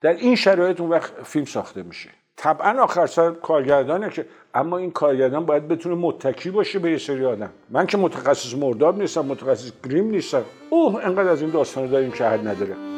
در 0.00 0.12
این 0.12 0.36
شرایط 0.36 0.80
اون 0.80 0.90
وقت 0.90 1.12
فیلم 1.24 1.44
ساخته 1.44 1.82
میشه. 1.82 2.10
طبعا 2.36 2.82
آخر 2.82 3.06
سر 3.06 3.30
کارگردانه 3.30 4.10
که 4.10 4.26
اما 4.54 4.78
این 4.78 4.90
کارگردان 4.90 5.46
باید 5.46 5.68
بتونه 5.68 5.94
متکی 5.94 6.50
باشه 6.50 6.78
به 6.78 6.90
یه 6.90 6.98
سری 6.98 7.24
آدم. 7.24 7.50
من 7.70 7.86
که 7.86 7.96
متخصص 7.96 8.54
مرداب 8.54 8.98
نیستم 8.98 9.24
متخصص 9.24 9.72
گریم 9.84 10.10
نیستم. 10.10 10.44
اوه 10.70 11.04
انقدر 11.04 11.28
از 11.28 11.42
این 11.42 11.50
داستان 11.50 11.86
داریم 11.86 12.10
که 12.10 12.24
حد 12.24 12.48
نداره. 12.48 12.95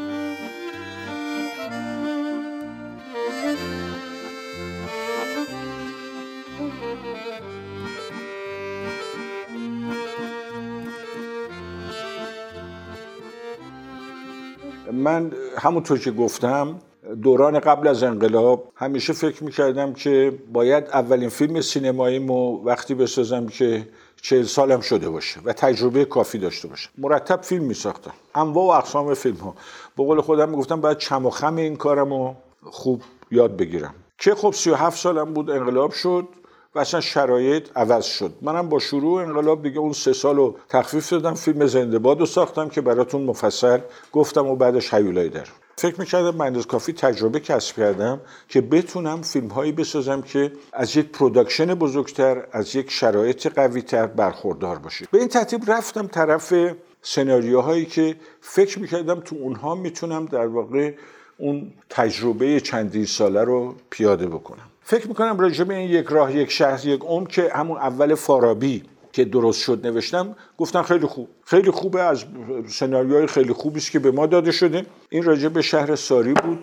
من 14.98 15.32
همونطور 15.58 15.98
که 15.98 16.10
گفتم 16.10 16.78
دوران 17.22 17.60
قبل 17.60 17.88
از 17.88 18.02
انقلاب 18.02 18.72
همیشه 18.74 19.12
فکر 19.12 19.44
می‌کردم 19.44 19.92
که 19.92 20.38
باید 20.52 20.84
اولین 20.84 21.28
فیلم 21.28 21.60
سینماییمو 21.60 22.64
وقتی 22.64 22.94
بسازم 22.94 23.46
که 23.46 23.88
چهل 24.22 24.42
سالم 24.42 24.80
شده 24.80 25.10
باشه 25.10 25.40
و 25.44 25.52
تجربه 25.52 26.04
کافی 26.04 26.38
داشته 26.38 26.68
باشه. 26.68 26.88
مرتب 26.98 27.42
فیلم 27.42 27.64
میساختم. 27.64 28.12
انواع 28.34 28.66
و 28.66 28.78
اقسام 28.78 29.14
فیلم 29.14 29.36
ها 29.36 29.54
به 29.96 30.04
قول 30.04 30.20
خودم 30.20 30.48
می‌گفتم 30.48 30.80
باید 30.80 30.98
چم 30.98 31.26
و 31.26 31.30
خم 31.30 31.56
این 31.56 31.76
کارم 31.76 32.36
خوب 32.64 33.02
یاد 33.30 33.56
بگیرم. 33.56 33.94
که 34.18 34.34
خب 34.34 34.52
37 34.52 34.98
سالم 34.98 35.34
بود 35.34 35.50
انقلاب 35.50 35.92
شد. 35.92 36.28
و 36.74 36.78
اصلا 36.78 37.00
شرایط 37.00 37.68
عوض 37.76 38.04
شد. 38.04 38.34
منم 38.42 38.68
با 38.68 38.78
شروع 38.78 39.22
انقلاب 39.22 39.62
دیگه 39.62 39.78
اون 39.78 39.92
سه 39.92 40.12
سال 40.12 40.36
رو 40.36 40.56
تخفیف 40.68 41.10
دادم 41.10 41.34
فیلم 41.34 41.66
زنده 41.66 41.98
باد 41.98 42.20
رو 42.20 42.26
ساختم 42.26 42.68
که 42.68 42.80
براتون 42.80 43.22
مفصل 43.22 43.78
گفتم 44.12 44.46
و 44.46 44.56
بعدش 44.56 44.94
هیولای 44.94 45.28
درون 45.28 45.44
فکر 45.76 46.00
می‌کردم 46.00 46.36
من 46.36 46.56
از 46.56 46.66
کافی 46.66 46.92
تجربه 46.92 47.40
کسب 47.40 47.76
کردم 47.76 48.20
که 48.48 48.60
بتونم 48.60 49.22
فیلم 49.22 49.48
هایی 49.48 49.72
بسازم 49.72 50.22
که 50.22 50.52
از 50.72 50.96
یک 50.96 51.08
production 51.08 51.74
بزرگتر 51.74 52.46
از 52.52 52.76
یک 52.76 52.90
شرایط 52.90 53.46
قوی 53.46 53.82
تر 53.82 54.06
برخوردار 54.06 54.78
باشه. 54.78 55.06
به 55.12 55.18
این 55.18 55.28
ترتیب 55.28 55.70
رفتم 55.70 56.06
طرف 56.06 56.54
سناریوهایی 57.02 57.86
که 57.86 58.16
فکر 58.40 58.78
می‌کردم 58.78 59.20
تو 59.20 59.36
اونها 59.36 59.74
می‌تونم 59.74 60.26
در 60.26 60.46
واقع 60.46 60.94
اون 61.38 61.72
تجربه 61.90 62.60
چندین 62.60 63.04
ساله 63.04 63.44
رو 63.44 63.74
پیاده 63.90 64.26
بکنم. 64.26 64.68
فکر 64.88 65.08
می‌کنم 65.08 65.40
راجع 65.40 65.64
به 65.64 65.74
این 65.74 65.90
یک 65.90 66.06
راه 66.06 66.36
یک 66.36 66.50
شهر 66.50 66.86
یک 66.86 67.00
عمر 67.00 67.28
که 67.28 67.50
همون 67.54 67.76
اول 67.76 68.14
فارابی 68.14 68.82
که 69.12 69.24
درست 69.24 69.60
شد 69.60 69.86
نوشتم 69.86 70.36
گفتن 70.58 70.82
خیلی 70.82 71.06
خوب 71.06 71.28
خیلی 71.44 71.70
خوبه 71.70 72.02
از 72.02 72.24
سناریوهای 72.66 73.26
خیلی 73.26 73.52
خوبی 73.52 73.78
است 73.78 73.90
که 73.90 73.98
به 73.98 74.10
ما 74.10 74.26
داده 74.26 74.52
شده. 74.52 74.86
این 75.10 75.22
راجع 75.22 75.48
به 75.48 75.62
شهر 75.62 75.96
ساری 75.96 76.32
بود. 76.32 76.58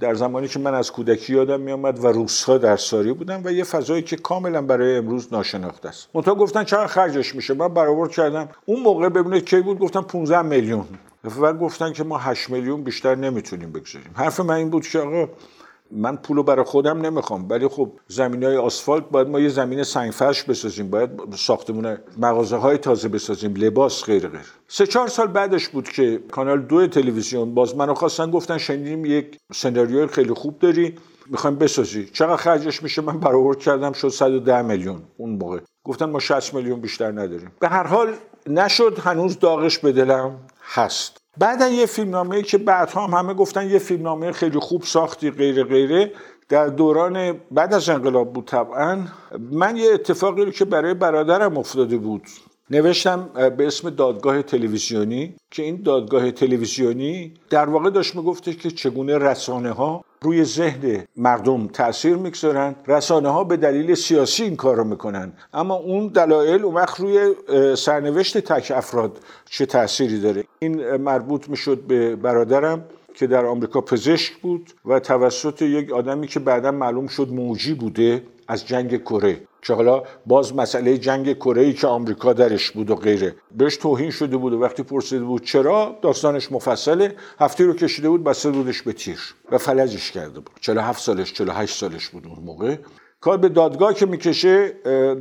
در 0.00 0.14
زمانی 0.14 0.48
که 0.48 0.58
من 0.58 0.74
از 0.74 0.92
کودکی 0.92 1.32
یادم 1.32 1.60
میآمد 1.60 2.04
و 2.04 2.06
روسها 2.06 2.58
در 2.58 2.76
ساری 2.76 3.12
بودم 3.12 3.42
و 3.44 3.52
یه 3.52 3.64
فضایی 3.64 4.02
که 4.02 4.16
کاملا 4.16 4.62
برای 4.62 4.96
امروز 4.96 5.32
ناشناخته 5.32 5.88
است. 5.88 6.08
منتها 6.14 6.34
گفتن 6.34 6.64
چقدر 6.64 6.86
خرجش 6.86 7.34
میشه؟ 7.34 7.54
من 7.54 7.68
برآورد 7.68 8.10
کردم. 8.10 8.48
اون 8.66 8.82
موقع 8.82 9.08
ببینید 9.08 9.44
کی 9.44 9.60
بود؟ 9.60 9.78
گفتم 9.78 10.02
15 10.02 10.42
میلیون. 10.42 10.84
و 11.40 11.52
گفتن 11.52 11.92
که 11.92 12.04
ما 12.04 12.18
8 12.18 12.50
میلیون 12.50 12.82
بیشتر 12.82 13.14
نمی‌تونیم 13.14 13.72
بگذاریم. 13.72 14.10
حرف 14.14 14.40
من 14.40 14.54
این 14.54 14.70
بود 14.70 14.88
که 14.88 14.98
آقا 14.98 15.28
من 15.90 16.16
پولو 16.16 16.42
برای 16.42 16.64
خودم 16.64 17.00
نمی‌خوام. 17.00 17.46
ولی 17.48 17.68
خب 17.68 17.92
زمین 18.08 18.44
های 18.44 18.56
آسفالت 18.56 19.04
باید 19.10 19.28
ما 19.28 19.40
یه 19.40 19.48
زمین 19.48 19.82
سنگفرش 19.82 20.42
بسازیم. 20.42 20.90
باید 20.90 21.10
ساختمون 21.36 21.98
مغازه 22.18 22.56
های 22.56 22.78
تازه 22.78 23.08
بسازیم. 23.08 23.54
لباس 23.56 24.04
غیر 24.04 24.28
غیر. 24.28 24.52
سه 24.68 24.86
چهار 24.86 25.08
سال 25.08 25.26
بعدش 25.26 25.68
بود 25.68 25.88
که 25.88 26.20
کانال 26.30 26.62
دو 26.62 26.86
تلویزیون 26.86 27.54
باز 27.54 27.76
منو 27.76 27.94
خواستن 27.94 28.30
گفتن 28.30 28.58
شنیدیم 28.58 29.04
یک 29.04 29.38
سناریوی 29.54 30.06
خیلی 30.06 30.34
خوب 30.34 30.58
داری 30.58 30.94
می‌خوایم 31.26 31.56
بسازی. 31.56 32.04
چقدر 32.12 32.36
خرجش 32.36 32.82
میشه؟ 32.82 33.02
من 33.02 33.20
برآورد 33.20 33.58
کردم 33.58 33.92
شد 33.92 34.08
110 34.08 34.62
میلیون 34.62 35.02
اون 35.16 35.30
موقع. 35.30 35.60
گفتن 35.84 36.04
ما 36.04 36.18
60 36.18 36.54
میلیون 36.54 36.80
بیشتر 36.80 37.12
نداریم. 37.12 37.52
به 37.60 37.68
هر 37.68 37.86
حال 37.86 38.14
نشد. 38.46 38.98
هنوز 38.98 39.38
داغش 39.38 39.78
به 39.78 39.92
دلم 39.92 40.38
هست. 40.62 41.16
بعدا 41.38 41.68
یه 41.68 41.86
فیلمنامه 41.86 42.42
که 42.42 42.58
بعدها 42.58 43.06
هم 43.06 43.14
همه 43.14 43.34
گفتن 43.34 43.70
یه 43.70 43.78
فیلمنامه 43.78 44.32
خیلی 44.32 44.58
خوب 44.58 44.82
ساختی 44.82 45.30
غیره 45.30 45.64
غیره. 45.64 46.12
در 46.48 46.66
دوران 46.66 47.40
بعد 47.50 47.74
از 47.74 47.88
انقلاب 47.88 48.32
بود 48.32 48.44
طبعا. 48.44 48.98
من 49.50 49.76
یه 49.76 49.94
اتفاقی 49.94 50.44
رو 50.44 50.50
که 50.50 50.64
برای 50.64 50.94
برادرم 50.94 51.56
افتاده 51.58 51.96
بود 51.96 52.22
نوشتم 52.70 53.30
به 53.56 53.66
اسم 53.66 53.90
دادگاه 53.90 54.42
تلویزیونی 54.42 55.34
که 55.50 55.62
این 55.62 55.82
دادگاه 55.82 56.30
تلویزیونی 56.30 57.34
در 57.50 57.68
واقع 57.68 57.90
داشت 57.90 58.16
می‌گفته 58.16 58.54
که 58.54 58.70
چگونه 58.70 59.18
رسانه 59.18 59.70
ها 59.70 60.04
روی 60.22 60.44
ذهن 60.44 61.04
مردم 61.16 61.66
تاثیر 61.66 62.16
می‌گذارن. 62.16 62.74
رسانه 62.86 63.28
ها 63.28 63.44
به 63.44 63.56
دلیل 63.56 63.94
سیاسی 63.94 64.42
این 64.42 64.56
کار 64.56 64.76
رو 64.76 64.84
می‌کنن. 64.84 65.32
اما 65.54 65.74
اون 65.74 66.08
دلایل 66.08 66.64
اون 66.64 66.74
وقت 66.74 67.00
روی 67.00 67.34
سرنوشت 67.76 68.38
تک 68.38 68.72
افراد 68.76 69.18
چه 69.50 69.66
تأثیری 69.66 70.20
داره. 70.20 70.44
این 70.58 70.96
مربوط 70.96 71.48
می‌شد 71.48 71.80
به 71.80 72.16
برادرم 72.16 72.84
که 73.14 73.26
در 73.26 73.46
آمریکا 73.46 73.80
پزشک 73.80 74.32
بود 74.42 74.70
و 74.84 75.00
توسط 75.00 75.62
یک 75.62 75.92
آدمی 75.92 76.26
که 76.26 76.40
بعدا 76.40 76.70
معلوم 76.70 77.06
شد 77.06 77.28
موجی 77.28 77.74
بوده 77.74 78.22
از 78.48 78.66
جنگ 78.66 79.02
کره. 79.02 79.40
که 79.66 79.74
حالا 79.74 80.02
باز 80.26 80.54
مسئله 80.54 80.98
جنگ 80.98 81.32
کره 81.36 81.62
ای 81.62 81.72
که 81.72 81.86
آمریکا 81.86 82.32
درش 82.32 82.70
بود 82.70 82.90
و 82.90 82.94
غیره. 82.94 83.34
بهش 83.56 83.76
توهین 83.76 84.10
شده 84.10 84.36
بود 84.36 84.52
و 84.52 84.60
وقتی 84.60 84.82
پرسیده 84.82 85.24
بود 85.24 85.44
چرا 85.44 85.98
داستانش 86.02 86.52
مفصله. 86.52 87.14
هفته 87.40 87.64
رو 87.64 87.74
کشیده 87.74 88.08
بود 88.08 88.24
بسته 88.24 88.50
بودش 88.50 88.82
به 88.82 88.92
تیر 88.92 89.34
و 89.52 89.58
فلجش 89.58 90.10
کرده 90.10 90.40
بود. 90.40 90.50
47 90.60 91.02
سالش 91.02 91.32
48 91.32 91.76
سالش 91.76 92.08
بود 92.08 92.26
اون 92.26 92.44
موقع. 92.44 92.76
کار 93.20 93.38
به 93.38 93.48
دادگاه 93.48 93.94
که 93.94 94.06
می‌کشه 94.06 94.68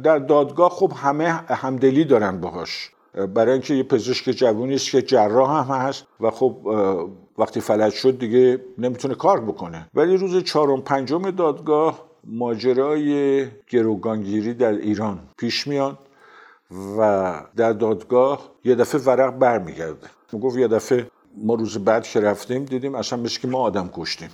در 0.03 0.17
دادگاه 0.17 0.69
خب 0.69 0.91
همه 0.95 1.29
همدلی 1.47 2.05
دارن 2.05 2.41
باهاش. 2.41 2.91
برای 3.35 3.51
اینکه 3.51 3.73
یه 3.73 3.83
پزشک 3.83 4.31
جوونی 4.31 4.75
است 4.75 4.89
که 4.89 5.01
جراح 5.01 5.69
هم 5.69 5.75
هست 5.75 6.05
و 6.19 6.29
خب 6.29 6.57
وقتی 7.37 7.59
فلج 7.59 7.93
شد 7.93 8.19
دیگه 8.19 8.61
نمی‌تونه 8.77 9.15
کار 9.15 9.41
بکنه. 9.41 9.89
ولی 9.93 10.17
روز 10.17 10.43
چهارم 10.43 10.81
پنجم 10.81 11.31
دادگاه 11.31 12.14
ماجرای 12.25 13.45
گروگانگیری 13.69 14.53
در 14.53 14.71
ایران 14.71 15.19
پیش 15.37 15.67
میاد 15.67 15.97
و 16.99 17.33
در 17.55 17.73
دادگاه 17.73 18.51
یه 18.63 18.75
دفعه 18.75 19.01
ورق 19.01 19.37
برمیگرده. 19.37 20.07
گفت 20.41 20.57
یه 20.57 20.67
دفعه 20.67 21.07
ما 21.37 21.53
روز 21.53 21.77
بعد 21.77 22.03
که 22.03 22.19
رفتیم 22.19 22.65
دیدیم 22.65 22.95
اصلا 22.95 23.19
مثل 23.19 23.39
که 23.39 23.47
ما 23.47 23.59
آدم 23.59 23.89
کشتیم. 23.93 24.29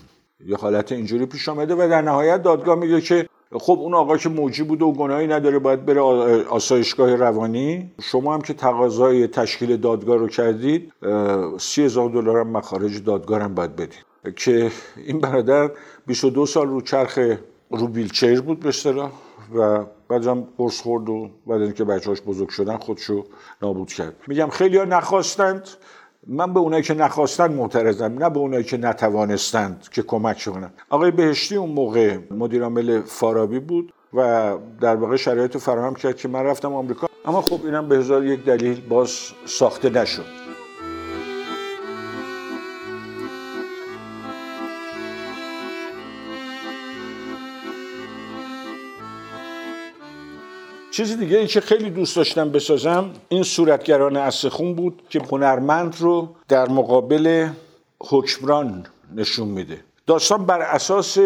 یه 0.46 0.58
حالت 0.58 0.92
اینجوری 0.92 1.26
پیش 1.26 1.50
آمده 1.50 1.76
و 1.76 1.88
در 1.90 2.02
نهایت 2.02 2.44
دادگاه 2.44 2.76
میگه 2.76 3.02
که 3.02 3.28
خب 3.54 3.78
اون 3.80 3.94
آقا 3.94 4.18
که 4.18 4.30
موجی 4.30 4.64
بود 4.64 4.82
و 4.82 4.92
گناهی 4.92 5.28
نداره 5.28 5.60
باید 5.60 5.86
بره 5.86 6.02
آسایشگاه 6.50 7.16
روانی. 7.16 7.92
شما 8.02 8.34
هم 8.34 8.42
که 8.42 8.54
تقاضای 8.54 9.28
تشکیل 9.28 9.78
دادگاه 9.78 10.18
رو 10.18 10.28
کردید 10.28 10.94
سی 11.60 11.84
هزار 11.84 12.10
دلار 12.10 12.44
مخارج 12.44 13.04
دادگاه 13.04 13.42
هم 13.42 13.56
باید 13.56 13.76
بدید 13.76 14.06
که 14.36 14.72
این 14.98 15.20
برادر 15.20 15.72
22 16.08 16.46
سال 16.46 16.68
رو 16.68 16.82
چرخ 16.82 17.20
رو 17.72 17.88
بیلچیر 17.88 18.42
بود 18.42 18.60
به 18.60 18.70
اصطلاح 18.70 19.12
و 19.56 19.86
بعدم 20.08 20.48
قرص 20.58 20.82
خورد 20.82 21.10
و 21.10 21.30
بعد 21.48 21.62
اینکه 21.62 21.84
بچه‌هاش 21.84 22.22
بزرگ 22.22 22.50
شدن 22.50 22.78
خودشو 22.78 23.26
نابود 23.62 23.88
کرد. 23.94 24.16
میگم 24.28 24.50
خیلی 24.50 24.78
ها 24.78 24.84
نخواستند. 24.84 25.68
من 26.28 26.54
به 26.54 26.60
اونایی 26.60 26.84
که 26.84 26.94
نخواستند 26.94 27.52
معترضم 27.52 28.24
نه 28.24 28.30
به 28.30 28.40
اونایی 28.40 28.64
که 28.64 28.78
نتوانستند 28.78 29.88
که 29.92 30.02
کمک 30.02 30.44
کنند. 30.46 30.74
آقای 30.90 31.12
بهشتی 31.12 31.56
اون 31.56 31.70
موقع 31.70 32.18
مدیر 32.32 32.64
عامل 32.64 33.02
فارابی 33.02 33.60
بود 33.60 33.94
و 34.14 34.58
در 34.82 34.96
واقع 34.96 35.16
شرایط 35.16 35.58
فراهم 35.58 35.96
کرد 35.96 36.18
که 36.18 36.28
من 36.28 36.44
رفتم 36.44 36.74
آمریکا. 36.74 37.08
اما 37.26 37.42
خب 37.42 37.66
اینم 37.66 37.90
به 37.90 37.98
هزار 37.98 38.26
یک 38.26 38.46
دلیل 38.46 38.82
باز 38.82 39.10
ساخته 39.46 39.90
نشد. 39.90 40.41
چیزی 50.92 51.16
دیگه 51.16 51.38
ای 51.38 51.48
که 51.48 51.62
خیلی 51.62 51.90
دوست 51.90 52.16
داشتم 52.16 52.50
بسازم 52.50 53.10
این 53.30 53.44
صورتگران 53.44 54.18
اصخون 54.18 54.76
بود 54.76 55.02
که 55.10 55.22
هنرمند 55.32 55.96
رو 56.00 56.36
در 56.48 56.70
مقابل 56.70 57.50
حکمران 58.00 58.86
نشون 59.16 59.48
میده. 59.48 59.84
داستان 60.08 60.46
بر 60.46 60.62
اساس 60.62 61.18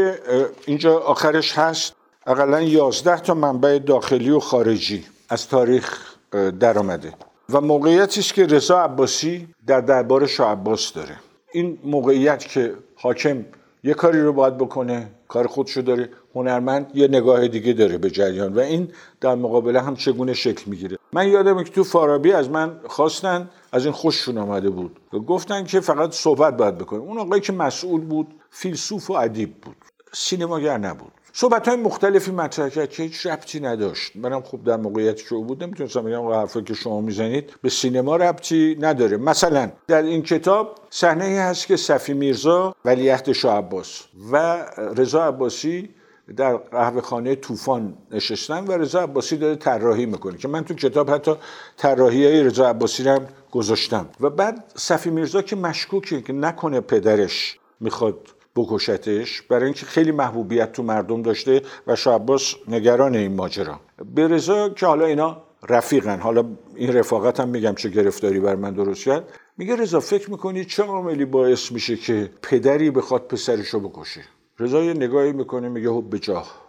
اینجا 0.66 0.98
آخرش 1.00 1.58
هست 1.58 1.96
اقلا 2.28 2.62
11 2.62 3.20
تا 3.20 3.34
منبع 3.34 3.80
داخلی 3.80 4.30
و 4.30 4.40
خارجی 4.40 5.06
از 5.30 5.48
تاریخ 5.48 6.16
در 6.60 6.80
آمده 6.80 7.14
و 7.50 7.62
موقعیتی 7.62 8.20
است 8.20 8.34
که 8.34 8.46
رضا 8.46 8.80
عباسی 8.80 9.48
در 9.68 9.82
دربار 9.82 10.28
شاه 10.28 10.52
عباس 10.52 10.94
داره. 10.94 11.16
این 11.54 11.78
موقعیت 11.84 12.48
که 12.48 12.74
حاکم 12.96 13.46
یه 13.84 13.94
کاری 13.94 14.22
رو 14.22 14.34
باید 14.34 14.58
بکنه 14.58 15.08
کار 15.28 15.48
خودشو 15.48 15.82
داره 15.82 16.10
هنرمند 16.36 16.92
یه 16.94 17.08
نگاه 17.08 17.48
دیگه 17.48 17.74
داره 17.74 17.98
به 17.98 18.10
جریان 18.10 18.54
و 18.54 18.60
این 18.60 18.92
در 19.22 19.36
مقابله 19.36 19.82
هم 19.82 19.96
چگونه 19.96 20.34
شکل 20.34 20.64
می‌گیره. 20.66 20.98
من 21.14 21.28
یادمه 21.28 21.64
که 21.64 21.72
تو 21.72 21.84
فارابی 21.84 22.32
از 22.32 22.50
من 22.50 22.80
خواستن 22.88 23.50
از 23.72 23.86
این 23.86 23.94
خوششون 23.94 24.38
آمده 24.38 24.70
بود. 24.70 25.00
و 25.14 25.20
گفتن 25.20 25.64
که 25.64 25.80
فقط 25.80 26.14
صحبت 26.14 26.58
باید 26.58 26.78
بکنه. 26.78 27.00
اون 27.00 27.18
آقایی 27.18 27.42
که 27.42 27.54
مسئول 27.54 28.02
بود 28.02 28.28
فیلسوف 28.50 29.10
و 29.10 29.14
ادیب 29.14 29.54
بود. 29.62 29.76
سینماگر 30.14 30.78
نبود. 30.78 31.12
صحبت 31.38 31.68
های 31.68 31.78
مختلفی 31.78 32.32
مطرح 32.32 32.70
کرد 32.70 32.90
که 32.90 33.04
هیچ 33.04 33.26
ربطی 33.26 33.60
نداشت. 33.60 34.12
منم 34.16 34.42
خوب 34.42 34.64
در 34.64 34.78
موقعیتی 34.78 35.24
که 35.24 35.36
بود. 35.36 35.64
نمی‌تونستم 35.64 36.04
بگم 36.04 36.28
حرفایی 36.28 36.66
که 36.66 36.74
شما 36.74 37.02
می‌زنید 37.02 37.54
به 37.62 37.70
سینما 37.70 38.16
ربطی 38.16 38.78
نداره. 38.80 39.18
مثلا 39.18 39.72
در 39.88 40.02
این 40.02 40.24
کتاب 40.24 40.76
صحنه 40.90 41.26
هست 41.26 41.68
که 41.68 41.76
صفی 41.76 42.14
میرزا 42.14 42.76
ولیعهد 42.86 43.32
شاه 43.32 43.58
عباس 43.58 44.02
و 44.32 44.66
رضا 44.98 45.28
عباسی 45.28 45.90
در 46.38 46.58
قهوه 46.58 47.02
خانه 47.02 47.36
طوفان 47.36 47.98
نشستن 48.12 48.64
و 48.68 48.72
رضا 48.72 49.02
عباسی 49.02 49.38
داره 49.38 49.56
طراحی 49.56 50.06
می‌کنه 50.06 50.38
که 50.38 50.48
من 50.48 50.64
تو 50.64 50.74
کتاب 50.74 51.12
حتی 51.12 51.36
طراحی 51.78 52.26
های 52.26 52.44
رضا 52.44 52.70
عباسی 52.70 53.04
رو 53.04 53.12
هم 53.12 53.28
گذاشتم. 53.52 54.10
و 54.20 54.30
بعد 54.30 54.64
صفی 54.76 55.10
میرزا 55.10 55.42
که 55.42 55.56
مشکوکه 55.56 56.22
که 56.22 56.34
نکنه 56.34 56.82
پدرش 56.82 57.60
می‌خواد 57.80 58.35
بکشتش 58.56 59.42
برای 59.42 59.64
اینکه 59.64 59.86
خیلی 59.86 60.12
محبوبیت 60.12 60.72
تو 60.72 60.84
مردم 60.84 61.22
داشته 61.22 61.62
و 61.88 61.96
شاه 61.96 62.16
عباس 62.16 62.56
نگران 62.68 63.16
این 63.16 63.36
ماجرا. 63.36 63.80
به 64.16 64.28
رضا 64.28 64.70
که 64.70 64.86
حالا 64.86 65.06
اینا 65.06 65.44
رفیقن. 65.70 66.20
حالا 66.20 66.46
این 66.76 66.94
رفاقت 66.94 67.40
هم 67.40 67.50
میگم 67.50 67.76
چه 67.76 67.90
گرفتاری 67.90 68.40
بر 68.40 68.56
من 68.56 68.74
درست 68.74 69.04
کرد. 69.04 69.30
میگه 69.58 69.76
رضا 69.76 70.00
فکر 70.00 70.32
می‌کنی 70.32 70.66
چه 70.66 70.84
عاملی 70.84 71.26
باعث 71.26 71.72
میشه 71.72 71.96
که 71.96 72.30
پدری 72.42 72.92
بخواد 72.92 73.28
پسرشو 73.28 73.80
بکشه؟ 73.80 74.22
رضا 74.60 74.84
یه 74.84 74.94
نگاهی 74.94 75.34
می‌کنه 75.34 75.70
میگه 75.70 75.90
حب 75.90 76.10
به 76.10 76.20
جاه 76.20 76.66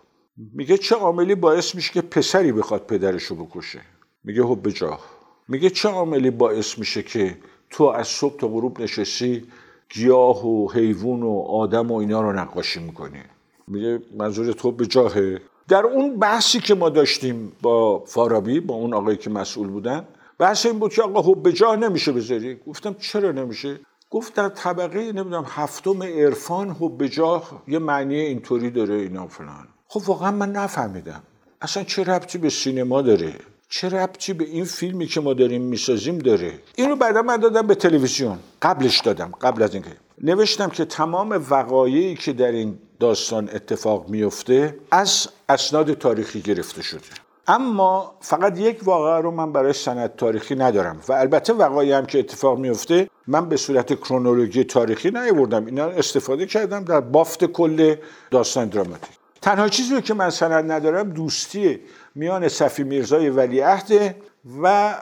میگه 0.54 0.78
چه 0.78 0.96
عاملی 0.96 1.34
باعث 1.34 1.74
میشه 1.74 1.92
که 1.92 2.02
پسری 2.02 2.52
بخواد 2.52 2.86
پدرشو 2.86 3.34
بکشه؟ 3.34 3.80
میگه 4.24 4.42
حب 4.42 4.62
به 4.62 4.72
جاه 4.72 5.00
میگه 5.48 5.70
چه 5.70 5.88
عاملی 5.88 6.30
باعث 6.30 6.78
میشه 6.78 7.02
که 7.02 7.38
تو 7.70 7.84
از 7.84 8.08
صبح 8.08 8.36
تا 8.36 8.48
غروب 8.48 8.80
نشستی 8.80 9.44
گیاه 9.90 10.46
و 10.46 10.68
حیوان 10.72 11.22
و 11.22 11.38
آدم 11.38 11.90
و 11.90 11.94
اینا 11.94 12.20
رو 12.20 12.32
نقاشی 12.32 12.80
می‌کنی. 12.80 13.22
میگه 13.68 14.02
منظور 14.18 14.52
تو 14.52 14.72
به 14.72 14.86
جاهه. 14.86 15.40
در 15.68 15.86
اون 15.86 16.18
بحثی 16.18 16.60
که 16.60 16.74
ما 16.74 16.88
داشتیم 16.88 17.52
با 17.62 18.04
فارابی 18.06 18.60
با 18.60 18.74
اون 18.74 18.94
آقایی 18.94 19.16
که 19.16 19.30
مسئول 19.30 19.68
بودن 19.68 20.04
بحث 20.38 20.66
این 20.66 20.78
بود 20.78 20.92
که 20.92 21.02
آقا 21.02 21.32
حب 21.32 21.42
به 21.42 21.52
جاه 21.52 21.76
نمیشه 21.76 22.12
بذاری. 22.12 22.56
گفتم 22.66 22.94
چرا 22.94 23.32
نمیشه؟ 23.32 23.80
گفت 24.10 24.34
در 24.34 24.48
طبقه 24.48 24.98
نمی‌دونم 24.98 25.44
هفتم 25.48 26.02
عرفان 26.02 26.70
حب 26.70 26.96
به 26.96 27.08
جاه 27.08 27.62
یه 27.68 27.78
معنی 27.78 28.14
اینطوری 28.14 28.70
داره 28.70 28.94
اینا 28.94 29.26
فلان. 29.26 29.68
خب 29.88 30.08
واقعا 30.08 30.30
من 30.30 30.52
نفهمیدم. 30.52 31.22
اصلا 31.62 31.84
چه 31.84 32.04
ربطی 32.04 32.38
به 32.38 32.50
سینما 32.50 33.02
داره؟ 33.02 33.34
چه 33.68 33.88
ربطی 33.88 34.32
به 34.32 34.44
این 34.44 34.64
فیلمی 34.64 35.06
که 35.06 35.20
ما 35.20 35.34
داریم 35.34 35.62
می‌سازیم 35.62 36.18
داره؟ 36.18 36.52
اینو 36.74 36.96
بعدا 36.96 37.22
من 37.22 37.36
دادم 37.36 37.66
به 37.66 37.74
تلویزیون. 37.74 38.38
قبلش 38.62 39.00
دادم 39.00 39.32
قبل 39.40 39.62
از 39.62 39.74
اینکه. 39.74 39.90
نوشتم 40.22 40.68
که 40.68 40.84
تمام 40.84 41.44
وقایعی 41.50 42.14
که 42.14 42.32
در 42.32 42.52
این 42.52 42.78
داستان 43.00 43.50
اتفاق 43.54 44.08
میفته 44.08 44.78
از 44.90 45.28
اسناد 45.48 45.92
تاریخی 45.92 46.40
گرفته 46.40 46.82
شده. 46.82 47.00
اما 47.46 48.14
فقط 48.20 48.58
یک 48.58 48.80
واقعه 48.84 49.22
رو 49.22 49.30
من 49.30 49.52
برای 49.52 49.72
سند 49.72 50.16
تاریخی 50.16 50.54
ندارم 50.54 51.00
و 51.08 51.12
البته 51.12 51.52
وقایعی 51.52 51.92
هم 51.92 52.06
که 52.06 52.18
اتفاق 52.18 52.58
میفته 52.58 53.10
من 53.26 53.48
به 53.48 53.56
صورت 53.56 53.94
کرونولوژی 53.94 54.64
تاریخی 54.64 55.10
نیاوردم. 55.10 55.66
اینا 55.66 55.84
استفاده 55.84 56.46
کردم 56.46 56.84
در 56.84 57.00
بافت 57.00 57.44
کل 57.44 57.94
داستان 58.30 58.68
دراماتیک. 58.68 59.15
تنها 59.46 59.68
چیزی 59.68 59.94
رو 59.94 60.00
که 60.00 60.14
من 60.14 60.30
سند 60.30 60.72
ندارم 60.72 61.10
دوستی 61.10 61.80
میان 62.14 62.48
صفی 62.48 62.82
میرزای 62.82 63.30
ولیعهد 63.30 64.16
و 64.62 64.94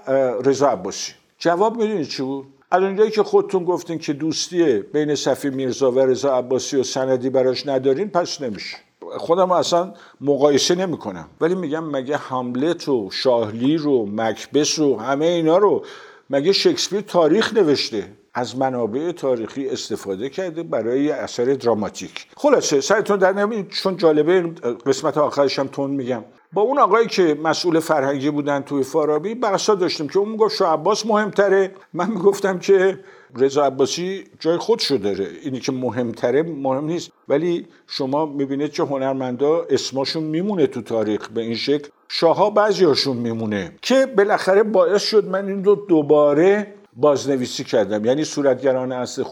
رضا 0.44 0.68
عباسی. 0.68 1.12
جواب 1.38 1.76
می‌دونید 1.76 2.08
چی 2.08 2.22
بود؟ 2.22 2.46
از 2.70 2.82
اونجایی 2.82 3.10
که 3.10 3.22
خودتون 3.22 3.64
گفتین 3.64 3.98
که 3.98 4.12
دوستی 4.12 4.78
بین 4.78 5.14
صفی 5.14 5.50
میرزا 5.50 5.90
و 5.90 5.98
رضا 5.98 6.38
عباسی 6.38 6.76
و 6.76 6.82
سندی 6.82 7.30
براش 7.30 7.66
ندارین 7.66 8.08
پس 8.08 8.40
نمیشه. 8.40 8.76
خودم 9.18 9.50
اصلا 9.50 9.94
مقایسه 10.20 10.74
نمی 10.74 10.98
کنم 10.98 11.28
ولی 11.40 11.54
میگم 11.54 11.84
مگه 11.84 12.16
حملت 12.16 12.88
و 12.88 13.10
شاهلیر 13.12 13.86
و 13.86 14.06
مکبس 14.06 14.78
و 14.78 14.96
همه 14.96 15.24
اینا 15.24 15.58
رو 15.58 15.84
مگه 16.30 16.52
شکسپیر 16.52 17.00
تاریخ 17.00 17.54
نوشته؟ 17.54 18.08
از 18.34 18.58
منابع 18.58 19.12
تاریخی 19.12 19.68
استفاده 19.68 20.28
کرده 20.28 20.62
برای 20.62 21.10
اثر 21.10 21.44
دراماتیک. 21.44 22.26
خلاصه 22.36 22.80
سرتون 22.80 23.18
در 23.18 23.32
نمید 23.32 23.68
چون 23.68 23.96
جالبه 23.96 24.42
قسمت 24.86 25.18
آخرش 25.18 25.58
هم 25.58 25.66
تون 25.66 25.90
میگم. 25.90 26.24
با 26.52 26.62
اون 26.62 26.78
آقایی 26.78 27.06
که 27.06 27.38
مسئول 27.42 27.80
فرهنگی 27.80 28.30
بودن 28.30 28.60
توی 28.60 28.82
فارابی 28.82 29.34
بحثا 29.34 29.74
داشتیم 29.74 30.08
که 30.08 30.18
اون 30.18 30.28
می‌گفت 30.28 30.56
شاه 30.56 30.72
عباس 30.72 31.06
مهمتره. 31.06 31.70
من 31.92 32.10
می‌گفتم 32.10 32.58
که 32.58 33.00
رضا 33.36 33.64
عباسی 33.64 34.24
جای 34.40 34.56
خودشو 34.56 34.96
داره. 34.96 35.28
اینی 35.42 35.60
که 35.60 35.72
مهمتره 35.72 36.42
مهم 36.42 36.84
نیست. 36.84 37.10
ولی 37.28 37.66
شما 37.86 38.26
می‌بینید 38.26 38.72
که 38.72 38.82
هنرمندا 38.82 39.66
اسمشون 39.70 40.22
میمونه 40.22 40.66
تو 40.66 40.82
تاریخ. 40.82 41.28
به 41.28 41.40
این 41.40 41.54
شکل 41.54 41.88
شاهها 42.08 42.50
بعضیاشون 42.50 43.16
میمونه. 43.16 43.72
که 43.82 44.06
بالاخره 44.06 44.62
باعث 44.62 45.02
شد 45.02 45.24
من 45.28 45.48
این 45.48 45.64
رو 45.64 45.74
دوباره 45.74 46.74
بازنویسی 46.96 47.64
کردم. 47.64 48.04
یعنی 48.04 48.24
صورتگران 48.24 48.92
اصل 48.92 49.24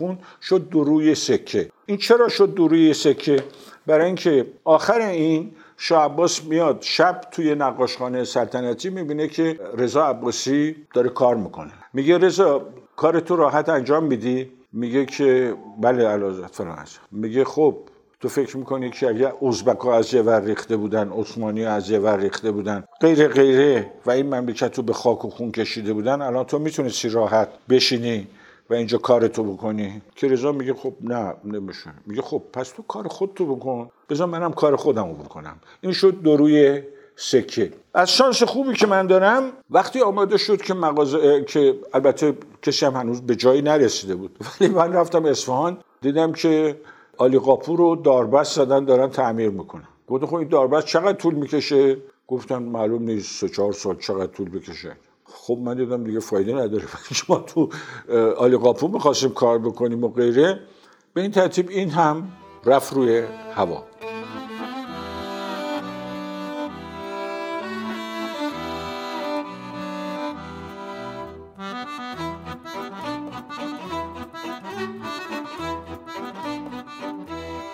شد 0.43 0.69
دروی 0.69 1.15
سکه. 1.15 1.71
این 1.87 1.97
چرا 1.97 2.29
شد 2.29 2.55
دروی 2.55 2.95
سکه؟ 2.95 3.43
برای 3.87 4.07
اینکه 4.07 4.47
آخر 4.65 5.01
این 5.01 5.53
شاه 5.77 6.05
عباس 6.05 6.45
میاد 6.45 6.79
شب 6.81 7.21
توی 7.31 7.55
نقاشخانه 7.55 8.25
سلطنتی 8.25 8.91
می‌بینه 8.91 9.29
که 9.29 9.61
رضا 9.77 10.07
عباسی 10.07 10.77
داره 10.95 11.09
کار 11.09 11.37
می‌کنه. 11.37 11.73
میگه 11.93 12.19
رضا 12.19 12.67
کار 12.97 13.21
تو 13.21 13.37
راحت 13.37 13.69
انجام 13.69 14.05
میدی؟ 14.05 14.51
میگه 14.73 15.07
که 15.07 15.55
بله 15.81 16.07
علازت 16.09 16.55
فرانس 16.55 16.99
میگه 17.11 17.45
خب 17.45 17.77
تو 18.23 18.29
فکر 18.29 18.57
می‌کنی 18.57 18.91
که 18.91 19.09
اگر 19.09 19.33
ازبک 19.43 19.81
ها 19.81 19.97
از 19.97 20.15
یه 20.15 20.23
ور 20.23 20.41
ریخته 20.41 20.77
بودن 20.77 21.11
عثمانی 21.11 21.65
از 21.65 21.91
یه 21.91 21.99
ور 21.99 22.17
ریخته 22.17 22.51
بودن 22.51 22.85
غیره 23.01 23.29
غیره 23.29 23.93
و 24.07 24.11
این 24.11 24.35
مملکت 24.35 24.77
رو 24.77 24.83
به 24.83 24.93
خاک 24.93 25.25
و 25.25 25.31
خون 25.31 25.53
کشیده 25.53 25.93
بودن 25.93 26.23
الان 26.23 26.45
تو 26.45 26.59
می‌تونستی 26.59 27.09
راحت 27.09 27.49
بشینی 27.69 28.27
و 28.71 28.75
اینجا 28.75 28.99
کار 28.99 29.29
تو 29.29 29.45
بکنی؟ 29.45 30.03
که 30.17 30.29
رضا 30.29 30.53
میگه 30.53 30.75
خب 30.75 30.93
نه 31.01 31.35
نمیشه. 31.45 31.91
میگه 32.07 32.23
خب 32.23 32.43
پس 32.53 32.71
تو 32.71 32.83
کار 32.83 33.09
خود 33.09 33.33
تو 33.35 33.57
بکن. 33.57 33.91
بذار 34.11 34.27
منم 34.27 34.53
کار 34.53 34.77
خودم 34.77 35.09
رو 35.09 35.15
بکنم. 35.15 35.57
این 35.81 35.93
شد 35.93 36.23
دروی 36.23 36.83
سکه. 37.17 37.73
از 37.95 38.11
شانس 38.11 38.43
خوبی 38.43 38.75
که 38.75 38.87
من 38.87 39.07
دارم 39.07 39.53
وقتی 39.71 40.01
آماده 40.01 40.37
شد 40.37 40.63
که 40.63 40.75
مغازه 40.75 41.45
که 41.45 41.75
البته 41.95 42.35
کسی 42.63 42.87
هم 42.87 42.95
هنوز 42.95 43.21
به 43.21 43.37
جایی 43.37 43.63
نرسیده 43.63 44.15
بود. 44.15 44.39
ولی 44.61 44.71
من 44.71 44.93
رفتم 44.93 45.25
اصفهان 45.25 45.79
دیدم 46.01 46.33
که 46.33 46.77
آلی 47.23 47.39
قاپور 47.39 47.79
رو 47.79 47.97
داربست 47.97 48.57
زدن 48.57 48.85
دارن 48.85 49.09
تعمیر 49.11 49.51
می‌کنن. 49.51 49.89
گفتم 50.09 50.27
خب 50.27 50.35
این 50.35 50.49
داربست 50.49 50.87
چقدر 50.87 51.13
طول 51.13 51.35
می‌کشه؟ 51.35 51.97
گفتن 52.29 52.63
معلوم 52.63 53.03
نیست 53.03 53.41
سه 53.41 53.49
چهار 53.49 53.73
سال 53.73 53.97
چقدر 53.97 54.27
طول 54.27 54.51
بکشه. 54.51 54.97
خب 55.25 55.59
من 55.65 55.77
دیدم 55.77 56.05
دیگه 56.05 56.21
فایده 56.21 56.53
نداره. 56.55 56.85
شما 57.19 57.39
تو 57.39 57.69
آلی 58.37 58.57
قاپور 58.57 58.91
می‌خواستیم 58.91 59.31
کار 59.31 59.59
بکنیم 59.59 60.05
و 60.05 60.09
غیره 60.09 60.61
به 61.15 61.21
این 61.21 61.31
ترتیب 61.31 61.69
این 61.71 61.91
هم 61.91 62.29
رفت 62.65 62.93
روی 62.93 63.23
هوا. 63.55 63.85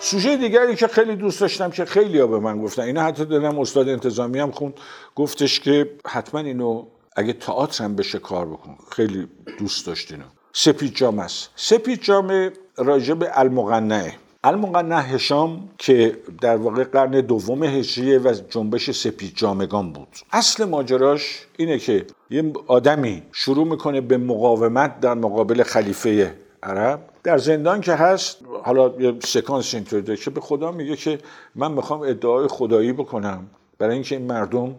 سوژه 0.09 0.37
دیگری 0.37 0.75
که 0.75 0.87
خیلی 0.87 1.15
دوست 1.15 1.41
داشتم 1.41 1.69
که 1.69 1.85
خیلی 1.85 2.19
ها 2.19 2.27
به 2.27 2.39
من 2.39 2.61
گفتن. 2.61 2.81
اینا 2.81 3.03
حتی 3.03 3.25
دادم 3.25 3.59
استاد 3.59 3.89
انتظامی 3.89 4.39
هم 4.39 4.51
خوند. 4.51 4.73
گفتش 5.15 5.59
که 5.59 5.89
حتما 6.07 6.39
اینو 6.39 6.85
اگه 7.15 7.33
تئاتر 7.33 7.83
هم 7.83 7.95
بشه 7.95 8.19
کار 8.19 8.45
بکن. 8.45 8.77
خیلی 8.91 9.27
دوست 9.59 9.87
داشت 9.87 10.11
اینو. 10.11 10.23
سپید 10.53 10.95
جام 10.95 11.19
است. 11.19 11.49
سپید 11.55 12.01
جام 12.01 12.49
راجع 12.77 13.13
به 13.13 13.39
المغنه 13.39 14.15
المغنه 14.43 14.95
هشام 14.95 15.69
که 15.77 16.17
در 16.41 16.57
واقع 16.57 16.83
قرن 16.83 17.11
دوم 17.11 17.63
هجریه 17.63 18.19
و 18.19 18.33
جنبش 18.49 18.91
سپید 18.91 19.31
جامگان 19.35 19.93
بود. 19.93 20.07
اصل 20.31 20.65
ماجراش 20.65 21.45
اینه 21.57 21.79
که 21.79 22.05
یه 22.29 22.53
آدمی 22.67 23.23
شروع 23.31 23.67
می‌کنه 23.67 24.01
به 24.01 24.17
مقاومت 24.17 24.99
در 24.99 25.13
مقابل 25.13 25.63
خلیفه 25.63 26.35
عرب. 26.63 26.99
در 27.23 27.37
زندان 27.37 27.81
که 27.81 27.93
هست 27.93 28.37
حالا 28.63 28.93
یه 28.99 29.13
سکانس 29.23 29.73
اینطوری 29.73 30.01
داره 30.01 30.19
که 30.19 30.29
به 30.29 30.41
خدا 30.41 30.71
میگه 30.71 30.95
که 30.95 31.19
من 31.55 31.71
می‌خوام 31.71 32.01
ادعای 32.01 32.47
خدایی 32.47 32.93
بکنم. 32.93 33.47
برای 33.77 33.93
اینکه 33.93 34.15
این 34.15 34.25
مردم 34.25 34.75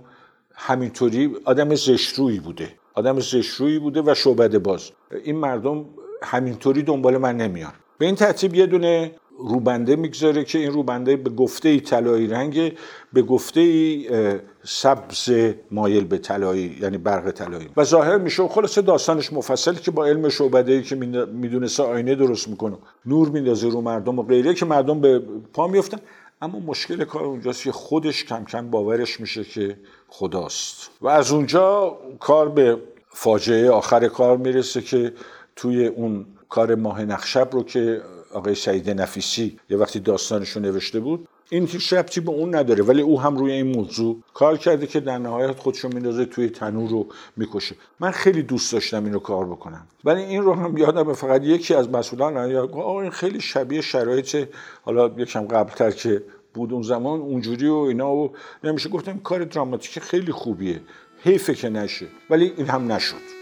همینطوری 0.54 1.36
آدم 1.44 1.74
زشرویی 1.74 2.40
بوده. 2.40 2.74
آدم 2.94 3.20
زشرویی 3.20 3.78
بوده 3.78 4.02
و 4.02 4.14
شعبده 4.14 4.58
باز. 4.58 4.90
این 5.24 5.36
مردم 5.36 5.84
همینطوری 6.22 6.82
دنبال 6.82 7.16
من 7.16 7.36
نمیان. 7.36 7.72
به 7.98 8.06
این 8.06 8.14
ترتیب 8.14 8.54
یه 8.54 8.66
دونه 8.66 9.12
روبنده 9.48 9.96
می‌گذاره 9.96 10.44
که 10.44 10.58
این 10.58 10.72
روبنده 10.72 11.16
به 11.16 11.30
گفته 11.30 11.68
ای 11.68 11.80
طلایی 11.80 12.26
رنگ 12.26 12.72
به 13.12 13.22
گفته 13.22 14.42
سبز 14.64 15.30
مایل 15.70 16.04
به 16.04 16.18
طلایی 16.18 16.78
یعنی 16.80 16.98
برق 16.98 17.30
طلایی. 17.30 17.68
و 17.76 17.84
ظاهر 17.84 18.18
میشه 18.18 18.48
خلاص 18.48 18.78
داستانش 18.78 19.32
مفصل 19.32 19.74
که 19.74 19.90
با 19.90 20.06
علم 20.06 20.28
شعبده 20.28 20.82
که 20.82 20.96
می‌دونسته 21.32 21.82
آینه 21.82 22.14
درست 22.14 22.48
می‌کنه. 22.48 22.76
نور 23.06 23.28
میندازه 23.28 23.68
رو 23.68 23.80
مردم 23.80 24.18
و 24.18 24.22
غیره 24.22 24.54
که 24.54 24.66
مردم 24.66 25.00
به 25.00 25.18
پا 25.52 25.68
میفتن 25.68 25.98
اما 26.42 26.58
مشکل 26.58 27.04
کار 27.04 27.24
اونجاست 27.24 27.62
که 27.62 27.72
خودش 27.72 28.24
کم 28.24 28.44
کم 28.44 28.70
باورش 28.70 29.20
میشه 29.20 29.44
که 29.44 29.76
خداست. 30.08 30.90
و 31.00 31.08
از 31.08 31.32
اونجا 31.32 31.96
کار 32.20 32.48
به 32.48 32.78
فاجعه 33.08 33.70
آخر 33.70 34.08
کار 34.08 34.36
می‌رسه 34.36 34.80
که 34.80 35.12
توی 35.56 35.86
اون 35.86 36.26
کار 36.48 36.74
ماه 36.74 37.04
نخشب 37.04 37.48
رو 37.52 37.62
که 37.62 38.02
آقای 38.32 38.54
سعید 38.54 38.90
نفیسی 38.90 39.58
یه 39.70 39.76
وقتی 39.76 40.00
داستانش 40.00 40.50
رو 40.50 40.62
نوشته 40.62 41.00
بود 41.00 41.28
این 41.50 41.66
هیچ 41.66 41.92
ربطی 41.92 42.20
به 42.20 42.30
اون 42.30 42.54
نداره 42.54 42.84
ولی 42.84 43.02
او 43.02 43.20
هم 43.20 43.36
روی 43.36 43.52
این 43.52 43.76
موضوع 43.76 44.22
کار 44.34 44.56
کرده 44.56 44.86
که 44.86 45.00
در 45.00 45.18
نهایت 45.18 45.58
خودشو 45.58 45.88
میندازه 45.88 46.24
توی 46.24 46.48
تنور 46.48 46.90
رو 46.90 47.06
می‌کشه. 47.36 47.74
من 48.00 48.10
خیلی 48.10 48.42
دوست 48.42 48.72
داشتم 48.72 49.04
این 49.04 49.12
رو 49.12 49.18
کار 49.18 49.46
بکنم. 49.46 49.86
ولی 50.04 50.22
این 50.22 50.42
رو 50.42 50.54
هم 50.54 50.76
یادم 50.76 51.12
فقط 51.12 51.44
یکی 51.44 51.74
از 51.74 51.90
مسئولان 51.90 52.56
آقا 52.56 53.00
این 53.00 53.10
خیلی 53.10 53.40
شبیه 53.40 53.80
شرایط 53.80 54.48
حالا 54.82 55.10
یکم 55.16 55.46
قبلتر 55.46 55.90
که 55.90 56.22
بود 56.54 56.72
اون 56.72 56.82
زمان 56.82 57.20
اونجوری 57.20 57.68
و 57.68 57.74
اینا 57.74 58.14
و 58.14 58.32
نمیشه. 58.64 58.88
گفتم 58.88 59.18
کار 59.18 59.44
دراماتیک 59.44 59.98
خیلی 59.98 60.32
خوبیه. 60.32 60.80
حیفه 61.22 61.54
که 61.54 61.68
نشه. 61.68 62.06
ولی 62.30 62.52
این 62.56 62.66
هم 62.66 62.92
نشد. 62.92 63.39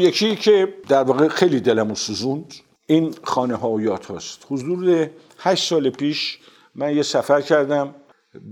یکی 0.00 0.36
که 0.36 0.74
در 0.88 1.02
واقع 1.02 1.28
خیلی 1.28 1.60
دلمو 1.60 1.94
سوزوند 1.94 2.54
این 2.86 3.14
خانه 3.22 3.54
ها 3.54 3.70
و 3.70 3.80
یاد 3.80 4.04
هاست. 4.04 4.46
حضور 4.48 5.10
هشت 5.38 5.68
سال 5.68 5.90
پیش 5.90 6.38
من 6.74 6.96
یه 6.96 7.02
سفر 7.02 7.40
کردم 7.40 7.94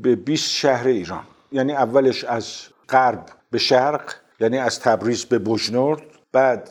به 0.02 0.16
20 0.16 0.50
شهر 0.50 0.86
ایران. 0.86 1.24
یعنی 1.52 1.72
اولش 1.72 2.24
از 2.24 2.56
غرب 2.88 3.26
به 3.50 3.58
شرق 3.58 4.14
یعنی 4.40 4.58
از 4.58 4.80
تبریز 4.80 5.24
به 5.24 5.38
بجنورد 5.38 6.02
بعد 6.32 6.70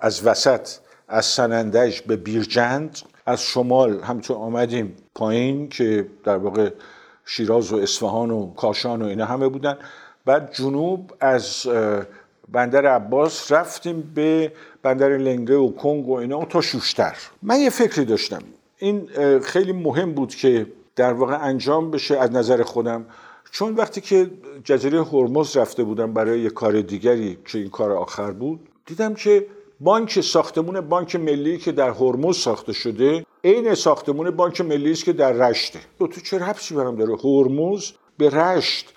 از 0.00 0.26
وسط 0.26 0.68
از 1.08 1.26
سنندج 1.26 2.00
به 2.00 2.16
بیرجند 2.16 2.98
از 3.26 3.42
شمال 3.42 4.00
همچون 4.00 4.36
آمدیم 4.36 4.96
پایین 5.14 5.68
که 5.68 6.06
در 6.24 6.36
واقع 6.36 6.70
شیراز 7.24 7.72
و 7.72 7.76
اصفهان 7.76 8.30
و 8.30 8.54
کاشان 8.54 9.02
و 9.02 9.06
اینا 9.06 9.24
همه 9.24 9.48
بودن. 9.48 9.78
بعد 10.24 10.54
جنوب 10.54 11.12
از 11.20 11.66
بندر 12.52 12.86
عباس 12.86 13.52
رفتیم 13.52 14.12
به 14.14 14.52
بندر 14.82 15.08
لنگه 15.18 15.56
و 15.56 15.72
کنگ 15.72 16.08
و 16.08 16.12
اینا 16.12 16.44
تا 16.44 16.60
شوشتر. 16.60 17.16
من 17.42 17.60
یه 17.60 17.70
فکری 17.70 18.04
داشتم. 18.04 18.42
این 18.78 19.08
خیلی 19.40 19.72
مهم 19.72 20.12
بود 20.12 20.34
که 20.34 20.66
در 20.96 21.12
واقع 21.12 21.44
انجام 21.44 21.90
بشه 21.90 22.18
از 22.18 22.32
نظر 22.32 22.62
خودم. 22.62 23.06
چون 23.50 23.74
وقتی 23.74 24.00
که 24.00 24.30
جزیره 24.64 25.04
هرمز 25.04 25.56
رفته 25.56 25.84
بودم 25.84 26.12
برای 26.12 26.40
یه 26.40 26.50
کار 26.50 26.80
دیگری 26.80 27.38
که 27.46 27.58
این 27.58 27.70
کار 27.70 27.92
آخر 27.92 28.30
بود 28.30 28.60
دیدم 28.86 29.14
که 29.14 29.46
بانک 29.80 30.20
ساختمون 30.20 30.80
بانک 30.80 31.16
ملی 31.16 31.58
که 31.58 31.72
در 31.72 31.90
هرمز 31.90 32.36
ساخته 32.36 32.72
شده 32.72 33.26
عین 33.44 33.74
ساختمون 33.74 34.30
بانک 34.30 34.60
ملی 34.60 34.92
است 34.92 35.04
که 35.04 35.12
در 35.12 35.32
رشته. 35.32 35.78
تو 35.98 36.06
چه 36.06 36.38
ربطی 36.38 36.74
برام 36.74 36.96
داره؟ 36.96 37.16
هرمز 37.24 37.90
به 38.18 38.30
رشت. 38.30 38.92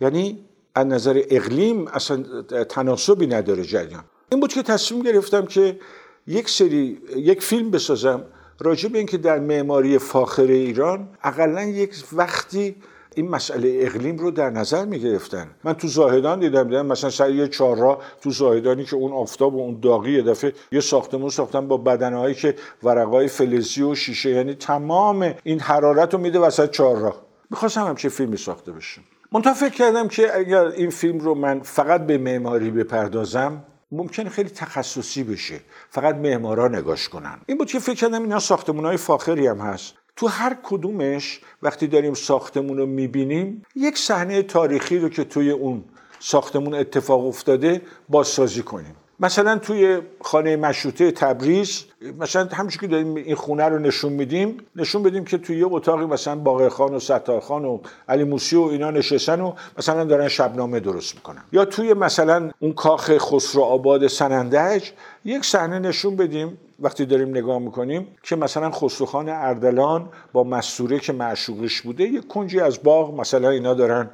یعنی 0.00 0.38
از 0.74 0.86
نظر 0.86 1.22
اقلیم 1.30 1.88
اصلا 1.88 2.42
تناسبی 2.68 3.26
نداره 3.26 3.62
جریان. 3.62 4.04
این 4.30 4.40
بود 4.40 4.52
که 4.52 4.62
تصمیم 4.62 5.02
گرفتم 5.02 5.46
که 5.46 5.78
یک 6.26 6.48
سری 6.48 6.98
یک 7.16 7.42
فیلم 7.42 7.70
بسازم 7.70 8.22
راجع 8.60 8.88
به 8.88 8.98
اینکه 8.98 9.18
در 9.18 9.38
معماری 9.38 9.98
فاخر 9.98 10.42
ایران 10.42 11.08
اقلا 11.24 11.62
یک 11.62 11.94
وقتی 12.12 12.76
این 13.14 13.28
مسئله 13.28 13.78
اقلیم 13.80 14.16
رو 14.16 14.30
در 14.30 14.50
نظر 14.50 14.84
می 14.84 14.98
گرفتن 14.98 15.50
من 15.64 15.72
تو 15.72 15.88
زاهدان 15.88 16.40
دیدم 16.40 16.62
دیدم 16.62 16.86
مثلا 16.86 17.10
سر 17.10 17.30
یه 17.30 17.48
چهارراه 17.48 17.98
تو 18.22 18.30
زاهدانی 18.30 18.84
که 18.84 18.96
اون 18.96 19.12
آفتاب 19.12 19.54
و 19.54 19.58
اون 19.58 19.80
داغی 19.80 20.12
یه 20.12 20.22
دفعه 20.22 20.52
یه 20.72 20.80
ساختمون 20.80 21.30
ساختن 21.30 21.68
با 21.68 21.76
بدنهایی 21.76 22.34
که 22.34 22.54
ورقای 22.82 23.28
فلزی 23.28 23.82
و 23.82 23.94
شیشه 23.94 24.30
یعنی 24.30 24.54
تمام 24.54 25.34
این 25.44 25.60
حرارت 25.60 26.14
رو 26.14 26.20
میده 26.20 26.38
وسط 26.38 26.70
چهارراه. 26.70 27.22
می‌خواستم 27.50 27.86
همچه 27.86 28.08
فیلمی 28.08 28.36
ساخته 28.36 28.72
بشه 28.72 29.00
منتها 29.32 29.54
فکر 29.54 29.74
کردم 29.74 30.08
که 30.08 30.38
اگر 30.38 30.64
این 30.64 30.90
فیلم 30.90 31.18
رو 31.18 31.34
من 31.34 31.60
فقط 31.60 32.06
به 32.06 32.18
معماری 32.18 32.70
بپردازم 32.70 33.64
ممکنه 33.92 34.30
خیلی 34.30 34.48
تخصصی 34.48 35.24
بشه. 35.24 35.60
فقط 35.90 36.14
معمارا 36.14 36.68
نگاش 36.68 37.08
کنن. 37.08 37.38
این 37.46 37.58
بود 37.58 37.68
که 37.68 37.78
فکر 37.78 37.94
کردم 37.94 38.22
اینا 38.22 38.38
ساختمون 38.38 38.84
های 38.84 38.96
فاخری 38.96 39.46
هم 39.46 39.58
هست. 39.58 39.94
تو 40.16 40.26
هر 40.26 40.56
کدومش 40.62 41.40
وقتی 41.62 41.86
داریم 41.86 42.14
ساختمون 42.14 42.76
رو 42.78 42.86
می‌بینیم 42.86 43.62
یک 43.76 43.98
صحنه 43.98 44.42
تاریخی 44.42 44.98
رو 44.98 45.08
که 45.08 45.24
توی 45.24 45.50
اون 45.50 45.84
ساختمون 46.18 46.74
اتفاق 46.74 47.26
افتاده 47.26 47.82
بازسازی 48.08 48.62
کنیم. 48.62 48.94
مثلا 49.20 49.58
توی 49.58 50.00
خانه 50.20 50.56
مشروطه 50.56 51.10
تبریز 51.10 51.84
مثلا 52.18 52.48
همچون 52.52 52.80
که 52.80 52.86
داریم 52.86 53.14
این 53.14 53.34
خونه 53.34 53.64
رو 53.64 53.78
نشون 53.78 54.12
میدیم 54.12 54.56
نشون 54.76 55.02
بدیم 55.02 55.24
که 55.24 55.38
توی 55.38 55.58
یه 55.58 55.66
اتاقی 55.70 56.04
مثلا 56.04 56.36
باقر 56.36 56.68
خان 56.68 56.94
و 56.94 57.00
ستار 57.00 57.40
خان 57.40 57.64
و 57.64 57.78
علی 58.08 58.24
موسی 58.24 58.56
و 58.56 58.62
اینا 58.62 58.90
نشستن 58.90 59.40
و 59.40 59.52
مثلا 59.78 60.04
دارن 60.04 60.28
شبنامه 60.28 60.80
درست 60.80 61.14
می‌کنن. 61.14 61.42
یا 61.52 61.64
توی 61.64 61.94
مثلا 61.94 62.50
اون 62.58 62.72
کاخ 62.72 63.18
خسرو 63.18 63.62
آباد 63.62 64.06
سنندج 64.06 64.90
یک 65.24 65.44
صحنه 65.44 65.78
نشون 65.78 66.16
بدیم 66.16 66.58
وقتی 66.80 67.06
داریم 67.06 67.28
نگاه 67.28 67.58
می‌کنیم 67.58 68.08
که 68.22 68.36
مثلا 68.36 68.70
خسروخان 68.70 69.28
اردلان 69.28 70.08
با 70.32 70.44
مستوره 70.44 70.98
که 70.98 71.12
معشوقش 71.12 71.82
بوده 71.82 72.04
یک 72.04 72.28
کنجی 72.28 72.60
از 72.60 72.82
باغ 72.82 73.20
مثلا 73.20 73.50
اینا 73.50 73.74
دارن 73.74 74.10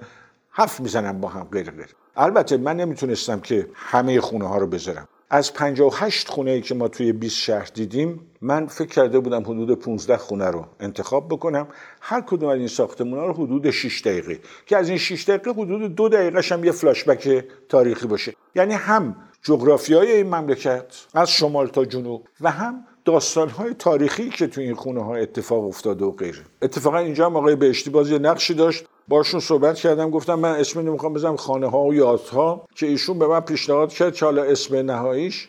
حرف 0.50 0.80
می‌زنن 0.80 1.20
با 1.20 1.28
هم 1.28 1.48
غیر 1.52 1.70
غیر. 1.70 1.94
البته 2.16 2.56
من 2.56 2.76
نمی‌تونستم 2.76 3.40
که 3.40 3.66
همه 3.74 4.20
خونه 4.20 4.48
ها 4.48 4.58
رو 4.58 4.66
بذارم. 4.66 5.08
از 5.30 5.54
58 5.54 6.28
خونه 6.28 6.50
ای 6.50 6.60
که 6.60 6.74
ما 6.74 6.88
توی 6.88 7.12
20 7.12 7.36
شهر 7.36 7.70
دیدیم 7.74 8.20
من 8.40 8.66
فکر 8.66 8.88
کرده 8.88 9.18
بودم 9.20 9.42
حدود 9.42 9.78
15 9.78 10.16
خونه 10.16 10.46
رو 10.46 10.66
انتخاب 10.80 11.28
بکنم. 11.28 11.68
هر 12.00 12.20
کدوم 12.20 12.48
از 12.48 12.58
این 12.58 12.68
ساختمون 12.68 13.18
ها 13.18 13.26
رو 13.26 13.32
حدود 13.32 13.70
6 13.70 14.02
دقیقه 14.02 14.40
که 14.66 14.76
از 14.76 14.88
این 14.88 14.98
6 14.98 15.24
دقیقه 15.28 15.50
حدود 15.50 15.94
دو 15.94 16.08
دقیقه 16.08 16.54
هم 16.54 16.64
یه 16.64 16.72
فلاشبک 16.72 17.44
تاریخی 17.68 18.06
باشه. 18.06 18.34
یعنی 18.54 18.74
هم 18.74 19.16
جغرافیای 19.42 20.12
این 20.12 20.26
مملکت 20.26 21.06
از 21.14 21.30
شمال 21.30 21.66
تا 21.66 21.84
جنوب 21.84 22.28
و 22.40 22.50
هم 22.50 22.84
داستان 23.04 23.48
های 23.48 23.74
تاریخی 23.74 24.30
که 24.30 24.46
تو 24.46 24.60
این 24.60 24.74
خونه 24.74 25.04
ها 25.04 25.16
اتفاق 25.16 25.64
افتاده 25.64 26.04
و 26.04 26.10
غیره. 26.10 26.42
اتفاقا 26.62 26.98
اینجا 26.98 27.26
هم 27.26 27.36
آقای 27.36 27.56
بهشتی 27.56 27.90
باز 27.90 28.10
یه 28.10 28.18
نقشی 28.18 28.54
داشت. 28.54 28.84
باشون 29.08 29.40
صحبت 29.40 29.76
کردم 29.76 30.10
گفتم 30.10 30.34
من 30.34 30.50
اسم 30.50 30.80
نمی‌خوام 30.80 31.12
بزنم 31.12 31.36
خانه 31.36 31.70
ها 31.70 31.82
و 31.82 31.94
یادها 31.94 32.66
که 32.74 32.86
ایشون 32.86 33.18
به 33.18 33.26
من 33.26 33.40
پیشنهاد 33.40 33.92
کرد 33.92 34.14
که 34.14 34.24
حالا 34.24 34.42
اسم 34.42 34.76
نهاییش 34.76 35.48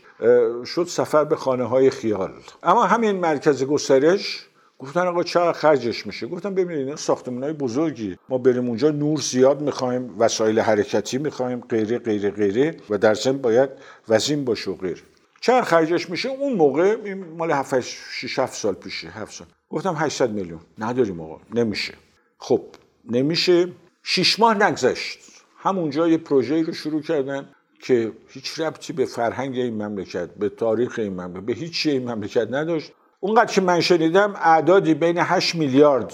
شد 0.66 0.86
سفر 0.88 1.24
به 1.24 1.36
خانه 1.36 1.64
های 1.64 1.90
خیال. 1.90 2.32
اما 2.64 2.84
همین 2.86 3.12
مرکز 3.12 3.64
گسترش 3.64 4.48
گفتن 4.80 5.08
آقا 5.08 5.24
چقدر 5.24 5.52
خرجش 5.52 6.06
میشه؟ 6.06 6.28
گفتم 6.28 6.54
ببینید 6.54 6.88
این 6.88 6.96
ساختمان 6.96 7.44
های 7.44 7.54
بزرگی. 7.54 8.18
ما 8.30 8.38
بریم 8.38 8.68
اونجا 8.68 8.90
نور 8.90 9.20
زیاد 9.20 9.62
می‌خوایم 9.62 10.16
وسایل 10.20 10.60
حرکتی 10.60 11.18
می‌خوایم 11.18 11.62
غیره 11.70 12.00
غیره 12.00 12.32
غیره 12.32 12.76
و 12.90 12.98
در 12.98 13.14
ضمن 13.14 13.38
باید 13.38 13.70
وزین 14.10 14.46
باشه 14.46 14.72
و 14.72 14.76
غیره. 14.76 15.02
چقدر 15.42 15.62
خرجش 15.62 16.10
میشه؟ 16.10 16.30
اون 16.30 16.54
موقع 16.54 16.98
این 17.04 17.26
مال 17.38 17.52
7 17.52 17.80
6 17.80 18.40
7 18.40 18.54
سال 18.54 18.74
پیشه 18.74 19.08
7 19.10 19.34
سال. 19.34 19.48
گفتم 19.70 19.96
800 19.98 20.32
میلیون. 20.32 20.60
نداریم 20.78 21.22
آقا 21.22 21.40
نمیشه. 21.54 21.94
خب 22.38 22.62
نمیشه. 23.12 23.68
شیش 24.04 24.40
ماه 24.40 24.64
نگذشت. 24.64 25.20
همونجا 25.58 26.08
یه 26.08 26.18
پروژه 26.18 26.62
رو 26.62 26.74
شروع 26.74 27.02
کردن 27.02 27.50
که 27.82 28.12
هیچ 28.28 28.60
ربطی 28.60 28.94
به 28.94 29.06
فرهنگ 29.06 29.58
این 29.58 29.84
مملکت 29.84 30.30
به 30.30 30.50
تاریخ 30.50 31.00
این 31.00 31.14
مملکت 31.14 31.46
به 31.46 31.54
هیچ 31.54 31.88
این 31.88 32.12
مملکت 32.12 32.48
نداشت. 32.52 32.92
اونقدر 33.20 33.54
که 33.54 33.62
من 33.62 33.80
شنیدم 33.82 34.34
اعدادی 34.36 34.94
بین 34.94 35.18
8 35.18 35.56
میلیارد 35.56 36.14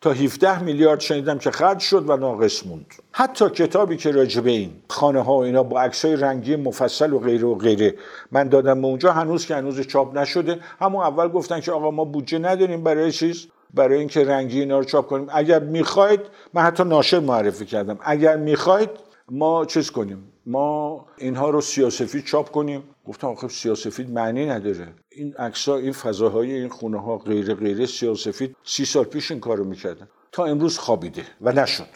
تا 0.00 0.12
17 0.12 0.62
میلیارد 0.62 1.00
شنیدم 1.00 1.38
که 1.38 1.50
خرج 1.50 1.78
شد 1.78 2.10
و 2.10 2.16
ناقص 2.16 2.66
موند. 2.66 2.86
حتی 3.12 3.50
کتابی 3.50 3.96
که 3.96 4.10
راجبه 4.10 4.50
این 4.50 4.72
خانه 4.88 5.20
ها 5.20 5.34
و 5.34 5.42
اینا 5.42 5.62
با 5.62 5.80
عکسای 5.80 6.16
رنگی 6.16 6.56
مفصل 6.56 7.12
و 7.12 7.18
غیره 7.18 7.44
و 7.44 7.54
غیره 7.54 7.94
من 8.32 8.48
دادم 8.48 8.80
به 8.80 8.86
اونجا 8.86 9.12
هنوز 9.12 9.46
که 9.46 9.54
هنوز 9.54 9.80
چاپ 9.80 10.18
نشده. 10.18 10.60
همون 10.80 11.02
اول 11.02 11.28
گفتن 11.28 11.60
که 11.60 11.72
آقا 11.72 11.90
ما 11.90 12.04
بودجه 12.04 12.38
نداریم 12.38 12.84
برای 12.84 13.12
چیز. 13.12 13.46
برای 13.74 13.98
اینکه 13.98 14.24
رنگی 14.24 14.60
اینا 14.60 14.78
رو 14.78 14.84
چاپ 14.84 15.06
کنیم. 15.06 15.26
اگر 15.32 15.58
می‌خواید 15.58 16.20
من 16.54 16.62
حتی 16.62 16.84
ناشر 16.84 17.20
معرفی 17.20 17.66
کردم. 17.66 17.98
اگر 18.02 18.36
می‌خواید 18.36 18.90
ما 19.30 19.64
چیز 19.64 19.90
کنیم؟ 19.90 20.32
ما 20.46 21.06
اینها 21.18 21.50
رو 21.50 21.60
سیاسفید 21.60 22.24
چاپ 22.24 22.50
کنیم. 22.50 22.82
گفتم 23.06 23.28
آخه 23.28 23.48
سیاسفید 23.48 24.10
معنی 24.10 24.46
نداره. 24.46 24.88
این 25.10 25.34
عکس‌ها 25.34 25.76
این 25.76 25.92
فضاهای 25.92 26.52
این 26.52 26.68
خونه 26.68 27.00
ها 27.00 27.18
غیر 27.18 27.54
غیره 27.54 27.86
سیاسفید 27.86 28.56
سی 28.64 28.84
سال 28.84 29.04
پیش 29.04 29.30
این 29.30 29.40
کارو 29.40 29.64
می‌کردن. 29.64 30.08
تا 30.32 30.44
امروز 30.44 30.78
خوابیده 30.78 31.22
و 31.40 31.52
نشد. 31.52 31.86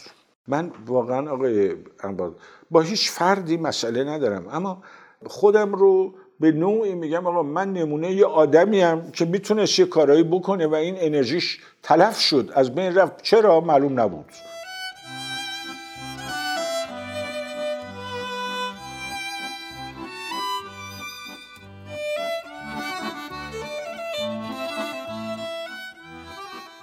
من 0.48 0.70
واقعا 0.86 1.30
آقای 1.30 1.74
با 2.70 2.80
هیچ 2.80 3.10
فردی 3.10 3.56
مسئله 3.56 4.04
ندارم. 4.04 4.48
اما 4.50 4.82
خودم 5.26 5.72
رو 5.72 6.14
به 6.40 6.52
نوعی 6.52 6.94
میگم 6.94 7.26
آقا 7.26 7.42
من 7.42 7.72
نمونه 7.72 8.12
یه 8.12 8.26
آدمی 8.26 8.80
هم 8.80 9.10
که 9.10 9.24
می‌تونست 9.24 9.78
یه 9.78 9.86
کارایی 9.86 10.22
بکنه 10.22 10.66
و 10.66 10.74
این 10.74 10.96
انرژیش 10.98 11.58
تلف 11.82 12.20
شد. 12.20 12.50
از 12.54 12.74
بین 12.74 12.94
رفت. 12.94 13.22
چرا؟ 13.22 13.60
معلوم 13.60 14.00
نبود. 14.00 14.26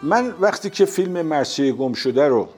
من 0.04 0.34
وقتی 0.40 0.70
که 0.70 0.86
فیلم 0.86 1.22
مرسی 1.22 1.72
گم 1.72 1.94
شده 1.94 2.28
رو 2.28 2.50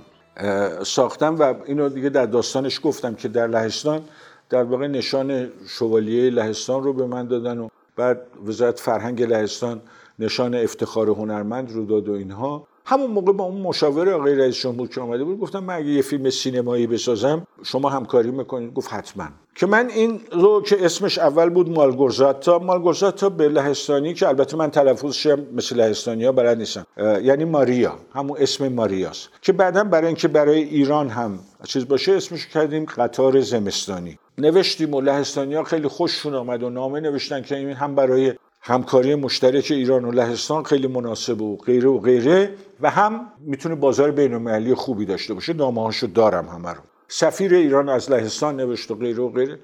ساختم 0.83 1.35
و 1.39 1.53
اینو 1.65 1.89
دیگه 1.89 2.09
در 2.09 2.25
داستانش 2.25 2.79
گفتم 2.83 3.15
که 3.15 3.27
در 3.27 3.47
لهستان 3.47 4.01
در 4.49 4.63
واقع 4.63 4.87
نشان 4.87 5.49
شوالیه 5.67 6.29
لهستان 6.29 6.83
رو 6.83 6.93
به 6.93 7.05
من 7.05 7.27
دادن 7.27 7.59
و 7.59 7.67
بعد 7.95 8.21
وزارت 8.45 8.79
فرهنگ 8.79 9.23
لهستان 9.23 9.81
نشان 10.19 10.55
افتخار 10.55 11.09
هنرمند 11.09 11.71
رو 11.71 11.85
داد 11.85 12.09
و 12.09 12.13
اینها. 12.13 12.67
همون 12.85 13.11
موقع 13.11 13.31
با 13.33 13.43
اون 13.43 13.61
مشاور 13.61 14.09
آقای 14.09 14.35
رئیس 14.35 14.55
جمهور 14.55 14.87
که 14.87 15.01
آمده 15.01 15.23
بود 15.23 15.39
گفتم 15.39 15.59
من 15.59 15.75
اگه 15.75 15.87
یه 15.87 16.01
فیلم 16.01 16.29
سینمایی 16.29 16.87
بسازم 16.87 17.47
شما 17.63 17.89
همکاری 17.89 18.31
می‌کنید؟ 18.31 18.73
گفت 18.73 18.93
حتما. 18.93 19.27
که 19.55 19.65
من 19.65 19.89
این 19.89 20.21
رو 20.31 20.61
که 20.61 20.85
اسمش 20.85 21.17
اول 21.17 21.49
بود 21.49 21.69
مالگورزاتا 21.69 22.59
مالگورزاتا 22.59 23.29
به 23.29 23.49
لهستانی 23.49 24.13
که 24.13 24.27
البته 24.27 24.57
من 24.57 24.71
تلفظش 24.71 25.27
مثل 25.53 25.75
لهستانی 25.75 26.25
ها 26.25 26.31
بلد 26.31 26.57
نیستم. 26.57 26.85
یعنی 26.97 27.45
ماریا. 27.45 27.95
همون 28.13 28.37
اسم 28.39 28.67
ماریاست. 28.67 29.29
که 29.41 29.53
بعدا 29.53 29.83
برای 29.83 30.07
اینکه 30.07 30.27
برای 30.27 30.63
ایران 30.63 31.09
هم 31.09 31.39
چیز 31.63 31.87
باشه 31.87 32.11
اسمش 32.11 32.47
کردیم 32.47 32.85
قطار 32.85 33.41
زمستانی. 33.41 34.19
نوشتیم 34.37 34.93
و 34.93 35.01
لهستانی 35.01 35.53
ها 35.55 35.63
خیلی 35.63 35.87
خوششون 35.87 36.35
آمد 36.35 36.63
و 36.63 36.69
نامه 36.69 36.99
نوشتن 36.99 37.41
که 37.41 37.55
این 37.55 37.69
هم 37.69 37.95
برای 37.95 38.33
همکاری 38.61 39.15
مشترک 39.15 39.67
ایران 39.71 40.05
و 40.05 40.11
لهستان 40.11 40.63
خیلی 40.63 40.87
مناسب 40.87 41.41
و 41.41 41.57
غیره 41.57 41.89
و 41.89 41.99
غیره 41.99 42.53
و 42.81 42.89
هم 42.89 43.31
می‌تونه 43.39 43.75
بازار 43.75 44.11
بین 44.11 44.75
خوبی 44.75 45.05
داشته 45.05 45.33
باشه. 45.33 45.53
نامه 45.53 45.81
هاشو 45.81 46.07
دارم 46.07 46.49
همه 46.49 46.69
رو. 46.69 46.81
سفیر 47.07 47.53
ایران 47.53 47.89
از 47.89 48.11
لهستان 48.11 48.55
نوشت 48.55 48.91
و 48.91 48.95
غیره 48.95 49.23
و 49.23 49.29
غیره. 49.29 49.59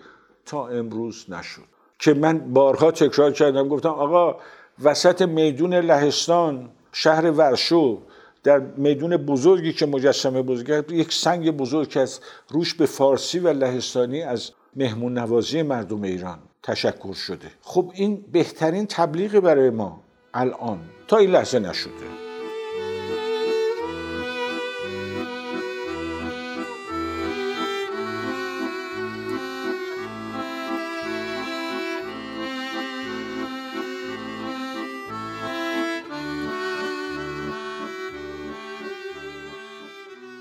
تا 0.45 0.67
امروز 0.67 1.25
نشد. 1.29 1.62
که 1.99 2.13
من 2.13 2.53
بارها 2.53 2.91
تکرار 2.91 3.31
کردم 3.31 3.67
گفتم 3.67 3.89
آقا 3.89 4.36
وسط 4.83 5.21
میدون 5.21 5.73
لهستان 5.73 6.69
شهر 6.91 7.31
ورشو 7.31 8.01
در 8.43 8.59
میدون 8.59 9.17
بزرگی 9.17 9.73
که 9.73 9.86
مجسمه 9.86 10.41
بزرگ 10.41 10.91
یک 10.91 11.13
سنگ 11.13 11.51
بزرگ 11.51 11.89
که 11.89 11.99
از 11.99 12.19
روش 12.49 12.73
به 12.73 12.86
فارسی 12.86 13.39
و 13.39 13.47
لهستانی 13.47 14.21
از 14.21 14.51
مهمون 14.75 15.17
نوازی 15.17 15.62
مردم 15.62 16.01
ایران 16.01 16.39
تشکر 16.63 17.13
شده. 17.13 17.51
خب 17.62 17.91
این 17.95 18.25
بهترین 18.31 18.86
تبلیغ 18.86 19.39
برای 19.39 19.69
ما 19.69 20.03
الان 20.33 20.79
تا 21.07 21.17
این 21.17 21.31
لحظه 21.31 21.59
نشده. 21.59 22.23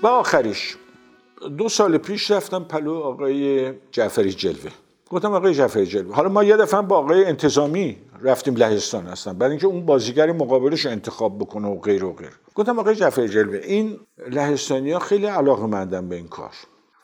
و 0.03 0.07
آخریش 0.07 0.77
دو 1.57 1.69
سال 1.69 1.97
پیش 1.97 2.31
رفتم 2.31 2.63
پلو 2.63 2.93
آقای 2.93 3.71
جعفری 3.91 4.33
جلوه. 4.33 4.71
گفتم 5.09 5.33
آقای 5.33 5.53
جعفری 5.53 5.85
جلوه. 5.85 6.15
حالا 6.15 6.29
ما 6.29 6.43
یه 6.43 6.57
دفعه 6.57 6.81
با 6.81 6.97
آقای 6.97 7.25
انتظامی 7.25 7.97
رفتیم 8.21 8.55
لهستان 8.55 9.07
هستن 9.07 9.33
برای 9.33 9.51
اینکه 9.51 9.67
اون 9.67 9.85
بازیگر 9.85 10.31
مقابلش 10.31 10.85
انتخاب 10.85 11.39
بکنه 11.39 11.67
و 11.67 11.79
غیر 11.79 12.03
و 12.03 12.13
غیر. 12.13 12.31
گفتم 12.55 12.79
آقای 12.79 12.95
جعفر 12.95 13.27
جلوه. 13.27 13.57
این 13.57 13.99
لهستانی 14.29 14.91
ها 14.91 14.99
خیلی 14.99 15.25
علاقه 15.25 15.65
مندم 15.65 16.09
به 16.09 16.15
این 16.15 16.27
کار. 16.27 16.51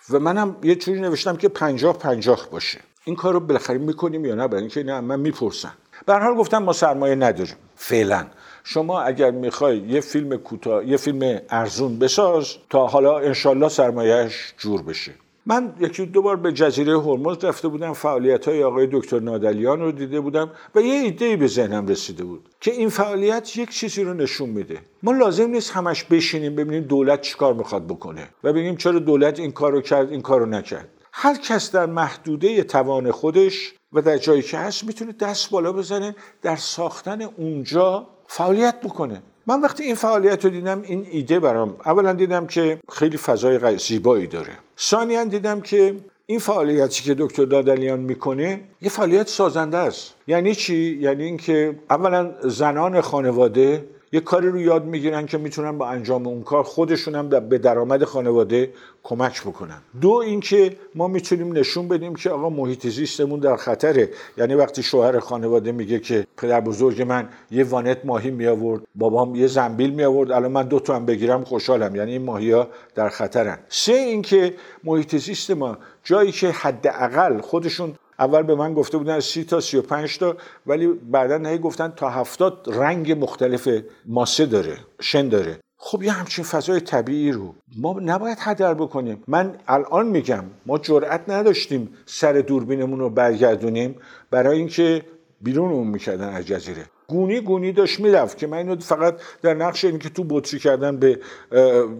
و 0.10 0.20
منم 0.20 0.56
یه 0.64 0.76
چوری 0.76 1.02
نوشتم 1.02 1.36
که 1.36 1.50
پنجاه 1.50 1.98
پنجاه 1.98 2.48
باشه. 2.52 2.80
این 3.06 3.16
کار 3.16 3.34
رو 3.34 3.40
بالاخره 3.40 3.78
می‌کنیم 3.78 4.26
یا 4.26 4.36
نه؟ 4.36 4.48
برای 4.48 4.62
اینکه 4.62 4.84
نه 4.84 5.02
من 5.02 5.20
می‌پرسن. 5.20 5.72
به 6.06 6.14
حال 6.14 6.36
گفتم 6.36 6.64
ما 6.64 6.74
سرمایه 6.74 7.16
نداریم. 7.16 7.56
فعلا. 7.76 8.28
شما 8.64 9.02
اگر 9.02 9.32
می‌خوای 9.32 9.78
یه 9.78 10.02
فیلم 10.02 10.38
کوتاه 10.38 10.86
یه 10.86 10.98
فیلم 10.98 11.40
ارزون 11.50 12.00
بساز 12.00 12.56
تا 12.70 12.88
حالا 12.88 13.20
انشالله 13.20 13.70
سرمایهش 13.70 14.54
جور 14.58 14.82
بشه. 14.82 15.12
من 15.46 15.74
یکی 15.80 16.06
دو 16.06 16.22
بار 16.22 16.36
به 16.36 16.52
جزیره 16.52 17.00
هرمز 17.00 17.44
رفته 17.44 17.68
بودم 17.68 17.94
فعالیت 17.94 18.48
های 18.48 18.64
آقای 18.64 18.88
دکتر 18.92 19.20
نادلیان 19.20 19.80
رو 19.80 19.92
دیده 19.92 20.20
بودم 20.20 20.52
و 20.76 20.82
یه 20.82 20.94
ایده 20.94 21.38
به 21.38 21.48
ذهنم 21.48 21.88
رسیده 21.88 22.24
بود 22.24 22.50
که 22.62 22.72
این 22.72 22.90
فعالیت 22.90 23.58
یک 23.58 23.70
چیزی 23.70 24.04
رو 24.04 24.14
نشون 24.14 24.50
میده. 24.50 24.80
ما 25.04 25.12
لازم 25.12 25.50
نیست 25.50 25.72
همش 25.72 26.04
بشینیم 26.04 26.56
ببینیم 26.56 26.84
دولت 26.84 27.22
چیکار 27.22 27.54
می‌خواد 27.54 27.88
بکنه 27.88 28.30
و 28.44 28.54
ببینیم 28.54 28.76
چرا 28.76 29.00
دولت 29.00 29.40
این 29.40 29.52
کارو 29.52 29.82
کرد 29.82 30.12
این 30.12 30.22
کارو 30.22 30.46
نکرد. 30.46 30.90
هر 31.14 31.38
کس 31.38 31.72
در 31.72 31.86
محدوده 31.86 32.64
توان 32.64 33.12
خودش 33.12 33.74
و 33.94 34.02
در 34.02 34.18
جایی 34.18 34.42
که 34.42 34.58
هست 34.58 34.84
می‌تونه 34.84 35.12
دست 35.12 35.50
بالا 35.52 35.74
بزنه 35.74 36.16
در 36.42 36.56
ساختن 36.56 37.22
اونجا 37.22 38.08
فعالیت 38.32 38.82
بکنه. 38.82 39.22
من 39.48 39.62
وقتی 39.62 39.84
این 39.84 39.96
فعالیت 39.96 40.46
رو 40.46 40.52
دیدم 40.52 40.82
این 40.82 41.08
ایده 41.12 41.40
برام 41.40 41.76
اولا 41.86 42.14
دیدم 42.14 42.48
که 42.48 42.80
خیلی 42.92 43.18
فضای 43.18 43.78
زیبایی 43.78 44.28
داره. 44.28 44.54
ثانیا 44.80 45.24
دیدم 45.24 45.62
که 45.62 45.96
این 46.26 46.40
فعالیتی 46.40 47.04
که 47.04 47.16
دکتر 47.20 47.46
دادلیان 47.46 48.00
می‌کنه 48.00 48.62
یه 48.82 48.90
فعالیت 48.90 49.28
سازنده 49.28 49.78
است. 49.78 50.14
یعنی 50.28 50.56
چی؟ 50.56 50.98
یعنی 51.02 51.24
اینکه 51.24 51.80
اولا 51.90 52.32
زنان 52.44 53.02
خانواده 53.02 53.86
یه 54.12 54.20
کاری 54.20 54.50
رو 54.50 54.60
یاد 54.60 54.86
می‌گیرن 54.86 55.26
که 55.26 55.38
می‌تونن 55.38 55.78
با 55.78 55.88
انجام 55.88 56.28
اون 56.28 56.44
کار 56.44 56.64
خودشون 56.64 57.16
هم 57.16 57.30
به 57.30 57.58
درآمد 57.58 58.04
خانواده 58.04 58.74
کمک 59.04 59.42
بکنن. 59.42 59.82
دو 60.02 60.12
اینکه 60.12 60.76
ما 60.96 61.08
می‌تونیم 61.08 61.58
نشون 61.58 61.88
بدیم 61.88 62.16
که 62.16 62.30
آقا 62.30 62.50
محیط 62.50 62.88
زیستمون 62.88 63.40
در 63.40 63.56
خطره. 63.56 64.10
یعنی 64.38 64.56
وقتی 64.56 64.84
شوهر 64.84 65.20
خانواده 65.20 65.72
میگه 65.72 66.00
که 66.00 66.28
پدر 66.38 66.62
بزرگ 66.62 67.02
من 67.02 67.30
یه 67.52 67.64
وانت 67.64 68.06
ماهی 68.06 68.32
می 68.32 68.48
آورد 68.48 68.82
بابام 68.96 69.36
یه 69.36 69.48
زنبیل 69.48 69.90
می 69.90 70.04
آورد 70.04 70.32
الان 70.32 70.52
من 70.52 70.64
دو 70.64 70.80
تا 70.80 70.96
هم 70.96 71.06
بگیرم 71.06 71.44
خوشحالم. 71.44 71.96
یعنی 71.96 72.12
این 72.12 72.22
ماهی 72.22 72.52
ها 72.52 72.68
در 72.96 73.10
خطرن. 73.10 73.60
سه 73.70 73.94
اینکه 73.94 74.54
محیط 74.84 75.16
زیست 75.16 75.52
ما 75.52 75.78
جایی 76.04 76.32
که 76.32 76.50
حداقل 76.50 77.42
خودشون 77.42 77.96
اول 78.20 78.44
به 78.44 78.56
من 78.56 78.74
گفته 78.74 78.98
بودن 78.98 79.20
سی 79.20 79.44
تا 79.44 79.60
سی 79.60 79.78
و 79.78 79.82
پنج 79.82 80.18
تا 80.18 80.38
ولی 80.68 80.88
بعدا 80.88 81.38
نهی 81.38 81.58
گفتن 81.58 81.94
تا 81.96 82.10
هفتاد 82.10 82.68
رنگ 82.68 83.12
مختلف 83.24 83.70
ماسه 84.06 84.46
داره 84.46 84.78
شن 85.02 85.30
داره. 85.30 85.60
خب 85.78 86.04
یه 86.04 86.12
همچین 86.12 86.46
فضای 86.46 86.80
طبیعی 86.80 87.32
رو 87.32 87.56
ما 87.78 88.00
نباید 88.00 88.38
هدر 88.42 88.74
بکنیم. 88.74 89.24
من 89.28 89.56
الان 89.68 90.08
میگم 90.08 90.44
ما 90.66 90.78
جرأت 90.78 91.22
نداشتیم 91.28 91.94
سر 92.06 92.34
دوربینمون 92.34 93.00
رو 93.00 93.10
برگردونیم 93.10 93.96
برای 94.32 94.58
اینکه 94.58 95.06
بیرون 95.42 95.72
اون 95.72 95.88
می‌کردن 95.88 96.30
از 96.30 96.46
جزیره. 96.46 96.86
گونی 97.08 97.42
گونی 97.42 97.72
داشت 97.72 98.00
می‌رفت 98.00 98.38
که 98.38 98.48
من 98.48 98.58
اینو 98.58 98.80
فقط 98.80 99.16
در 99.42 99.54
نقش 99.54 99.86
اینکه 99.86 100.10
تو 100.10 100.24
بطری 100.24 100.60
کردن 100.60 100.98
به, 100.98 101.20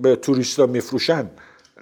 به 0.02 0.16
توریستا 0.16 0.66
میفروشن 0.66 1.30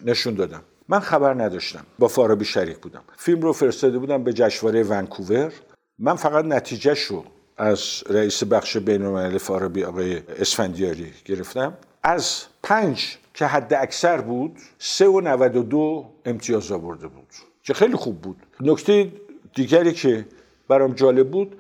نشون 0.06 0.34
دادم. 0.34 0.62
من 0.90 1.00
خبر 1.00 1.34
نداشتم. 1.34 1.86
با 2.00 2.08
فارابی 2.08 2.46
شریک 2.46 2.78
بودم. 2.78 3.04
فیلم 3.18 3.42
رو 3.42 3.54
فرستاده 3.54 4.00
بودم 4.00 4.24
به 4.24 4.34
جشنواره 4.34 4.84
ونکوور. 4.84 5.54
من 6.00 6.16
فقط 6.16 6.46
نتیجهش 6.46 7.02
رو 7.02 7.24
از 7.58 8.04
رئیس 8.10 8.44
بخش 8.44 8.78
بین 8.78 9.38
فارابی 9.38 9.84
آقای 9.84 10.22
اسفندیاری 10.40 11.14
گرفتم. 11.26 11.78
از 12.04 12.44
پنج 12.64 13.18
که 13.34 13.46
حد 13.46 13.74
اکثر 13.74 14.22
بود 14.22 14.58
سه 14.80 15.08
و 15.08 15.22
نود 15.22 15.56
و 15.56 15.64
دو 15.64 16.06
امتیاز 16.26 16.72
آورده 16.72 17.08
بود 17.08 17.28
که 17.64 17.74
خیلی 17.74 17.96
خوب 17.96 18.22
بود. 18.22 18.38
نکته 18.62 19.12
دیگری 19.56 19.94
که 19.94 20.26
برام 20.68 20.94
جالب 20.94 21.32
بود 21.32 21.56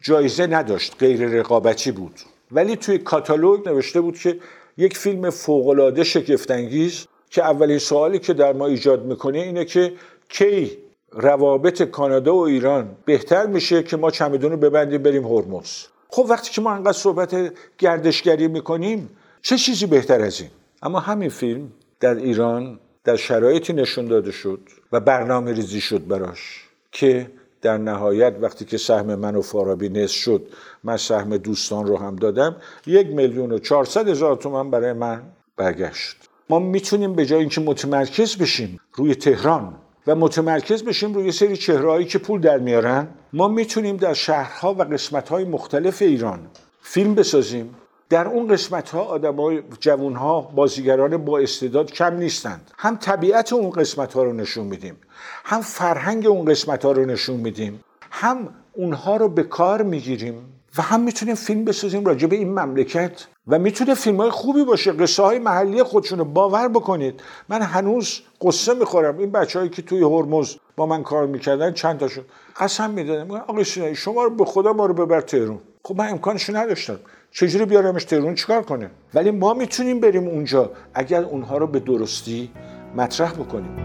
جایزه 0.00 0.46
نداشت 0.46 0.96
غیر 0.98 1.26
رقابتی 1.26 1.92
بود. 1.92 2.20
ولی 2.50 2.76
توی 2.76 2.98
کاتالوگ 2.98 3.68
نوشته 3.68 4.00
بود 4.00 4.18
که 4.18 4.38
یک 4.76 4.96
فیلم 4.96 5.30
فوقالعاده 5.30 6.04
شگفتانگیز 6.04 7.06
که 7.30 7.42
اولین 7.42 7.78
سوالی 7.78 8.18
که 8.18 8.32
در 8.32 8.52
ما 8.52 8.66
ایجاد 8.66 9.04
می‌کنه 9.04 9.38
اینه 9.38 9.64
که 9.64 9.92
کی 10.28 10.78
روابط 11.12 11.82
کانادا 11.82 12.34
و 12.34 12.40
ایران 12.40 12.96
بهتر 13.04 13.46
میشه 13.46 13.82
که 13.82 13.96
ما 13.96 14.10
چمدون 14.10 14.50
رو 14.50 14.56
ببندیم 14.56 15.02
بریم 15.02 15.26
هرمز؟ 15.26 15.84
خب 16.08 16.26
وقتی 16.28 16.50
که 16.50 16.60
ما 16.60 16.70
انقدر 16.70 16.92
صحبت 16.92 17.52
گردشگری 17.78 18.48
می‌کنیم 18.48 19.10
چه 19.42 19.56
چیزی 19.56 19.86
بهتر 19.86 20.20
از 20.20 20.40
این؟ 20.40 20.50
اما 20.82 21.00
همین 21.00 21.28
فیلم 21.28 21.72
در 22.00 22.14
ایران 22.14 22.78
در 23.04 23.16
شرایطی 23.16 23.72
نشون 23.72 24.04
داده 24.04 24.30
شد 24.30 24.60
و 24.92 25.00
برنامه 25.00 25.52
ریزی 25.52 25.80
شد 25.80 26.06
براش 26.06 26.64
که 26.92 27.30
در 27.62 27.78
نهایت 27.78 28.34
وقتی 28.40 28.64
که 28.64 28.78
سهم 28.78 29.14
من 29.14 29.36
و 29.36 29.42
فارابی 29.42 29.88
نصف 29.88 30.14
شد 30.14 30.46
من 30.84 30.96
سهم 30.96 31.36
دوستان 31.36 31.86
رو 31.86 31.96
هم 31.96 32.16
دادم 32.16 32.56
یک 32.86 33.06
میلیون 33.06 33.52
و 33.52 33.58
چهارصد 33.58 34.08
هزار 34.08 34.36
تومن 34.36 34.70
برای 34.70 34.92
من 34.92 35.22
برگشت. 35.56 36.27
ما 36.50 36.58
می‌تونیم 36.58 37.12
به 37.12 37.26
جای 37.26 37.40
اینکه 37.40 37.60
متمرکز 37.60 38.36
بشیم 38.36 38.80
روی 38.94 39.14
تهران 39.14 39.74
و 40.06 40.14
متمرکز 40.14 40.82
بشیم 40.84 41.14
روی 41.14 41.32
سری 41.32 41.56
چهرهایی 41.56 42.06
که 42.06 42.18
پول 42.18 42.40
در 42.40 42.58
میارن 42.58 43.08
ما 43.32 43.48
می‌تونیم 43.48 43.96
در 43.96 44.14
شهرها 44.14 44.74
و 44.74 44.82
قسمتهای 44.82 45.44
مختلف 45.44 46.02
ایران 46.02 46.40
فیلم 46.82 47.14
بسازیم. 47.14 47.74
در 48.08 48.28
اون 48.28 48.48
قسمت 48.48 48.90
ها 48.90 49.00
آدم 49.00 49.36
های 49.36 49.62
جوون 49.80 50.16
ها 50.16 50.40
بازیگران 50.40 51.16
با 51.16 51.38
استعداد 51.38 51.92
کم 51.92 52.16
نیستند. 52.16 52.70
هم 52.78 52.96
طبیعت 52.96 53.52
اون 53.52 53.70
قسمت 53.70 54.12
ها 54.14 54.22
رو 54.22 54.32
نشون 54.32 54.66
میدیم. 54.66 54.96
هم 55.44 55.60
فرهنگ 55.60 56.26
اون 56.26 56.44
قسمت 56.44 56.84
ها 56.84 56.92
رو 56.92 57.04
نشون 57.04 57.36
میدیم. 57.36 57.84
هم 58.10 58.48
اونها 58.72 59.16
رو 59.16 59.28
به 59.28 59.42
کار 59.42 59.82
می‌گیریم. 59.82 60.57
و 60.78 60.82
هم 60.82 61.00
می‌تونیم 61.00 61.34
فیلم 61.34 61.64
بسازیم 61.64 62.04
راجع 62.04 62.26
به 62.26 62.36
این 62.36 62.48
مملکت 62.58 63.26
و 63.46 63.58
می‌تونه 63.58 63.94
فیلم 63.94 64.16
های 64.16 64.30
خوبی 64.30 64.64
باشه 64.64 64.92
قصه 64.92 65.22
های 65.22 65.38
محلی 65.38 65.82
خودشونو 65.82 66.24
باور 66.24 66.68
بکنید. 66.68 67.20
من 67.48 67.62
هنوز 67.62 68.20
قصه 68.40 68.74
می‌خورم. 68.74 69.18
این 69.18 69.30
بچههایی 69.30 69.70
که 69.70 69.82
توی 69.82 70.02
هرمز 70.02 70.54
با 70.76 70.86
من 70.86 71.02
کار 71.02 71.26
می‌کردن 71.26 71.72
چند 71.72 71.98
تاشون 71.98 72.24
قسم 72.60 72.90
می‌دادم 72.90 73.30
آقای 73.30 73.64
سینایی 73.64 73.94
شما 73.94 74.24
رو 74.24 74.30
به 74.30 74.44
خدا 74.44 74.72
ما 74.72 74.86
رو 74.86 74.94
ببر 74.94 75.20
تهرون 75.20 75.58
خب 75.84 75.96
من 75.96 76.08
امکانشو 76.08 76.56
نداشتم. 76.56 76.98
چجوری 77.30 77.64
بیارمش 77.64 78.04
تهرون 78.04 78.34
چیکار 78.34 78.62
کنه 78.62 78.90
ولی 79.14 79.30
ما 79.30 79.54
می‌تونیم 79.54 80.00
بریم 80.00 80.28
اونجا. 80.28 80.70
اگر 80.94 81.22
اونها 81.22 81.58
رو 81.58 81.66
به 81.66 81.80
درستی 81.80 82.50
مطرح 82.96 83.32
بکنیم. 83.32 83.76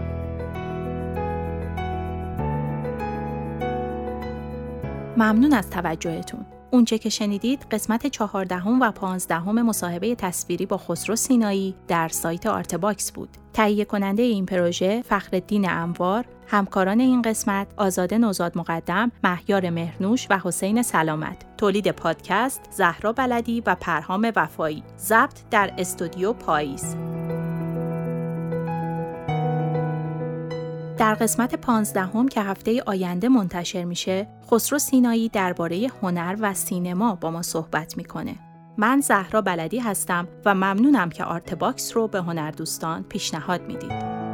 ممنون 5.16 5.52
از 5.52 5.70
توجهتون. 5.70 6.46
اونچه 6.74 6.98
که 6.98 7.08
شنیدید 7.08 7.66
قسمت 7.70 8.06
چهاردهم 8.06 8.82
و 8.82 8.90
پانزدهم 8.90 9.62
مصاحبه 9.62 10.14
تصویری 10.14 10.66
با 10.66 10.78
خسرو 10.78 11.16
سینایی 11.16 11.74
در 11.88 12.08
سایت 12.08 12.46
آرتباکس 12.46 13.12
بود. 13.12 13.28
تهیه 13.52 13.84
کننده 13.84 14.22
این 14.22 14.46
پروژه 14.46 15.02
فخرالدین 15.02 15.70
انوار، 15.70 16.24
همکاران 16.46 17.00
این 17.00 17.22
قسمت 17.22 17.66
آزاده 17.76 18.18
نوزاد 18.18 18.58
مقدم، 18.58 19.12
مهیار 19.24 19.70
مهرنوش 19.70 20.26
و 20.30 20.38
حسین 20.44 20.82
سلامت. 20.82 21.56
تولید 21.56 21.90
پادکست 21.90 22.60
زهرا 22.70 23.12
بلدی 23.12 23.62
و 23.66 23.76
پرهام 23.80 24.32
وفایی. 24.36 24.82
ضبط 24.98 25.38
در 25.50 25.74
استودیو 25.78 26.32
پاییز. 26.32 26.96
در 30.98 31.14
قسمت 31.14 31.54
پانزدهم 31.54 32.28
که 32.28 32.42
هفته 32.42 32.82
آینده 32.86 33.28
منتشر 33.28 33.84
میشه 33.84 34.28
خسرو 34.50 34.78
سینایی 34.78 35.28
درباره 35.28 35.90
هنر 36.02 36.36
و 36.40 36.54
سینما 36.54 37.14
با 37.14 37.30
ما 37.30 37.42
صحبت 37.42 37.96
می‌کنه. 37.96 38.36
من 38.78 39.00
زهرا 39.00 39.40
بلدی 39.40 39.78
هستم 39.78 40.28
و 40.44 40.54
ممنونم 40.54 41.10
که 41.10 41.24
آرت 41.24 41.54
باکس 41.54 41.96
رو 41.96 42.08
به 42.08 42.20
هنردوستان 42.20 43.02
پیشنهاد 43.02 43.60
می‌دید. 43.62 44.24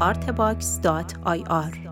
artbox.ir 0.00 1.85